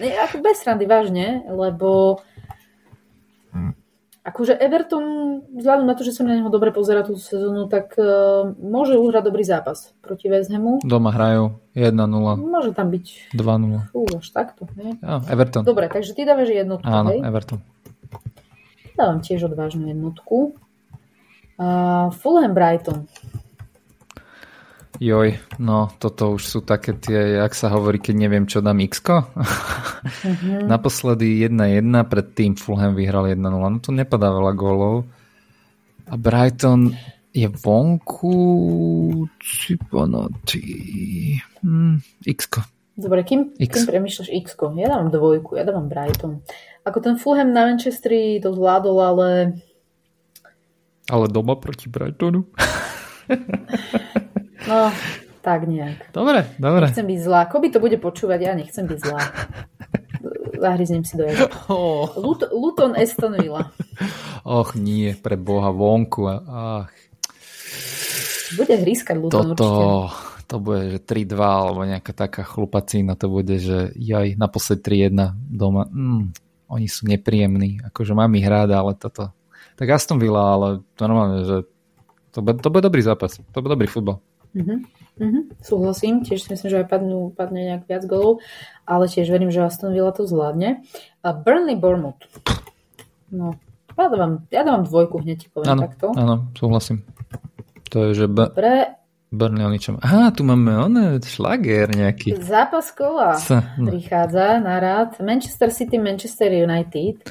[0.00, 2.18] Nie, ako bez randy, vážne, lebo
[4.22, 8.54] Akože Everton, vzhľadom na to, že som na neho dobre pozerať tú sezónu, tak uh,
[8.54, 10.78] môže uhrať dobrý zápas proti West Hamu.
[10.86, 11.90] Doma hrajú 1-0.
[12.38, 13.90] Môže tam byť 2-0.
[13.90, 14.70] Fú, až takto.
[14.78, 14.94] Nie?
[15.02, 15.66] Ja, Everton.
[15.66, 16.86] Dobre, takže ty dávaš jednotku.
[16.86, 17.18] Áno, hej?
[17.18, 17.66] Everton.
[18.94, 20.54] Dávam tiež odvážnu jednotku.
[21.62, 23.06] Uh, Fulham Brighton.
[24.98, 28.98] Joj, no toto už sú také tie, jak sa hovorí, keď neviem, čo dám x
[29.02, 30.66] mm-hmm.
[30.72, 35.06] Naposledy 1-1, predtým Fulham vyhral 1-0, no to nepadá veľa gólov.
[36.10, 36.94] A Brighton
[37.30, 38.34] je vonku
[39.38, 40.66] Ciponoty.
[41.62, 42.50] Hmm, x
[42.92, 43.72] Dobre, kým, X.
[43.72, 46.44] kým premýšľaš x Ja dávam dvojku, ja dávam Brighton.
[46.84, 49.28] Ako ten Fulham na Manchesteri to zvládol, ale...
[51.12, 52.40] Ale doma proti Brightonu?
[54.62, 54.94] No,
[55.42, 56.14] tak nejak.
[56.14, 56.86] Dobre, dobre.
[56.86, 57.50] Nechcem byť zlá.
[57.50, 59.20] Koby to bude počúvať, ja nechcem byť zlá.
[60.54, 61.66] Zahryznem si do jazyka.
[61.66, 62.06] Oh.
[62.14, 63.74] Lut- Luton Aston Villa.
[64.46, 66.30] Och nie, pre boha, vonku.
[66.46, 66.86] Ach.
[68.54, 70.46] Bude hrískať Luton Toto, určite.
[70.46, 75.88] To bude, že 3-2 alebo nejaká taká chlupacína, to bude, že jaj, naposled 3-1 doma.
[75.88, 76.30] Mm,
[76.68, 77.82] oni sú nepríjemní.
[77.82, 79.32] Akože mám ich rád, ale toto...
[79.82, 81.56] Tak Aston Villa, ale normálne, že
[82.30, 83.42] to bude, to bude dobrý zápas.
[83.50, 84.22] To bude dobrý futbal.
[84.54, 84.78] Uh-huh.
[85.18, 85.42] Uh-huh.
[85.58, 88.38] Súhlasím, tiež si myslím, že aj padnú, padne nejak viac golov,
[88.86, 90.86] ale tiež verím, že Aston Villa to zvládne.
[91.26, 92.22] A Burnley Bournemouth.
[93.34, 93.58] No,
[93.98, 96.06] ja dávam, ja dávam dvojku hneď, ti poviem ano, takto.
[96.14, 97.02] Áno, súhlasím.
[97.90, 99.02] To je, že b- Dobre.
[99.32, 99.96] Burnley o ničom.
[99.98, 102.36] Aha, tu máme on, šlager nejaký.
[102.38, 103.88] Zápas kola Sa, no.
[103.88, 105.16] prichádza na rád.
[105.24, 107.24] Manchester City, Manchester United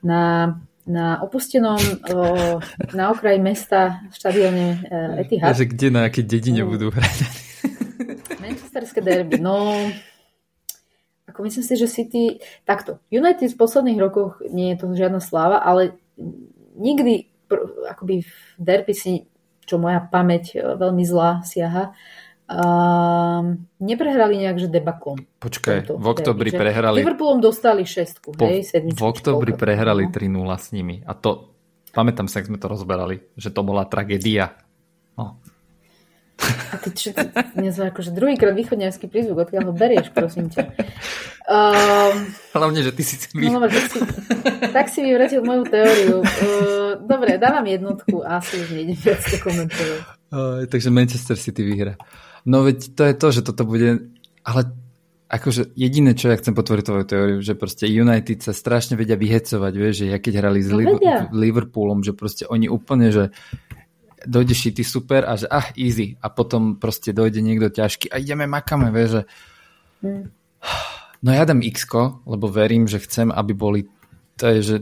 [0.00, 1.78] na na opustenom,
[2.90, 5.54] na okraji mesta v štadióne uh, Etihad.
[5.54, 7.16] Takže kde, na aké dedine budú hrať?
[8.42, 9.38] Manchesterské derby.
[9.38, 9.70] No,
[11.30, 12.42] ako myslím si, že City...
[12.66, 15.94] Takto, United v posledných rokoch nie je to žiadna sláva, ale
[16.74, 17.30] nikdy
[17.86, 19.30] akoby v derby si,
[19.62, 21.94] čo moja pamäť e, veľmi zlá siaha,
[22.52, 25.24] Um, neprehrali nejak, že debaklom.
[25.40, 27.00] Počkaj, v oktobri prehrali...
[27.00, 29.00] Liverpoolom dostali šestku, po, hej, sedmičku.
[29.00, 30.52] V oktobri prehrali 3-0 no.
[30.52, 31.00] s nimi.
[31.08, 31.56] A to,
[31.96, 34.52] pamätám sa, ak sme to rozberali, že to bola tragédia.
[35.16, 35.40] No.
[36.42, 37.14] A ty čo,
[37.54, 40.74] dnes akože druhýkrát východňarský prízvuk, odkiaľ ho berieš, prosím ťa.
[41.46, 43.48] Um, Hlavne, že ty si celý...
[43.48, 43.98] No, tak, si,
[44.72, 46.20] tak si vyvratil moju teóriu.
[46.20, 50.00] Uh, dobre, dávam jednotku a asi už nejdem viac to komentovať.
[50.32, 51.94] Uh, takže Manchester City vyhra.
[52.42, 54.10] No veď to je to, že toto bude...
[54.42, 54.74] Ale
[55.32, 59.72] akože jediné, čo ja chcem potvrdiť tvoju teóriu, že proste United sa strašne vedia vyhecovať,
[59.72, 60.92] vieš, že ja keď hrali s no,
[61.32, 63.32] Liverpoolom, že proste oni úplne, že
[64.28, 66.20] dojde šity super a že ah, easy.
[66.20, 69.22] A potom proste dojde niekto ťažký a ideme, makame, vieš, že...
[70.04, 70.24] Hmm.
[71.22, 71.86] No ja dám x
[72.26, 73.80] lebo verím, že chcem, aby boli...
[74.42, 74.76] To je, že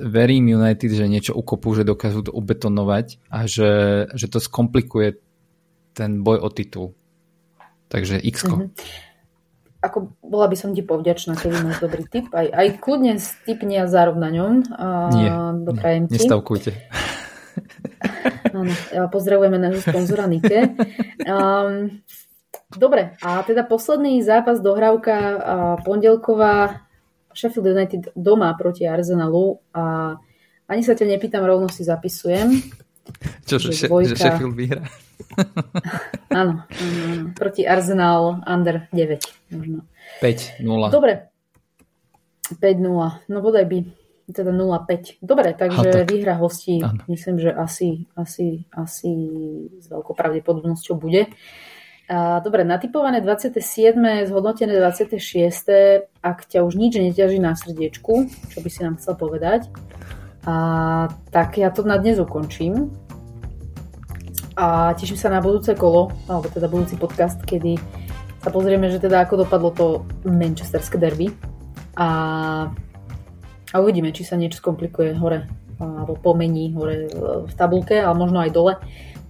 [0.00, 3.72] verím United, že niečo ukopú, že dokážu to ubetonovať a že,
[4.16, 5.20] že to skomplikuje
[5.92, 6.96] ten boj o titul.
[7.92, 8.72] Takže x mm-hmm.
[9.82, 12.30] Ako bola by som ti povďačná, keby máš dobrý tip.
[12.30, 14.52] Aj, aj kľudne stipnia zárov na ňom.
[15.10, 15.30] Nie,
[15.66, 16.22] doprajem ti.
[16.22, 16.70] nestavkujte.
[18.54, 18.72] Áno,
[19.10, 20.70] pozdravujeme nášho sponzora Nike.
[21.26, 21.98] Um,
[22.78, 25.14] dobre, a teda posledný zápas dohrávka
[25.82, 26.86] pondelková
[27.34, 30.14] Sheffield United doma proti Arsenalu a
[30.70, 32.54] ani sa ťa nepýtam, rovno si zapisujem.
[33.46, 34.14] Čo, že, že, dvojka...
[34.14, 34.84] že Sheffield vyhrá?
[36.40, 39.84] áno, áno, proti Arsenal under 9 možno.
[40.20, 40.62] 5-0.
[40.92, 41.32] Dobre,
[42.52, 43.78] 5-0, no bodaj by
[44.32, 45.20] teda 0-5.
[45.20, 46.08] Dobre, takže tak.
[46.08, 47.02] výhra hostí, ano.
[47.10, 49.12] myslím, že asi, asi, asi
[49.78, 51.28] s veľkou pravdepodobnosťou bude.
[52.08, 53.60] A, dobre, natypované 27.
[54.26, 55.18] zhodnotené 26.
[56.22, 59.68] Ak ťa už nič neťaží na srdiečku, čo by si nám chcel povedať,
[60.46, 60.54] a,
[61.30, 62.90] tak ja to na dnes ukončím.
[64.52, 67.80] A teším sa na budúce kolo, alebo teda budúci podcast, kedy
[68.42, 69.86] sa pozrieme, že teda ako dopadlo to
[70.28, 71.32] manchesterské derby.
[71.96, 72.08] A,
[73.72, 75.48] a uvidíme, či sa niečo skomplikuje hore
[75.82, 77.10] alebo pomení hore
[77.48, 78.74] v tabulke, ale možno aj dole.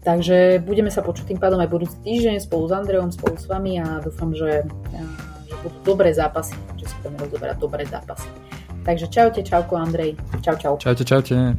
[0.03, 3.79] Takže budeme sa počuť tým pádom aj budúci týždeň spolu s Andreom, spolu s vami
[3.79, 4.67] a dúfam, že,
[5.47, 8.27] že budú dobré zápasy, že si budeme rozoberať dobré zápasy.
[8.85, 10.17] Takže čaute, čauko Andrej.
[10.43, 10.77] Čau, čau.
[10.77, 11.55] Čaute, čaute.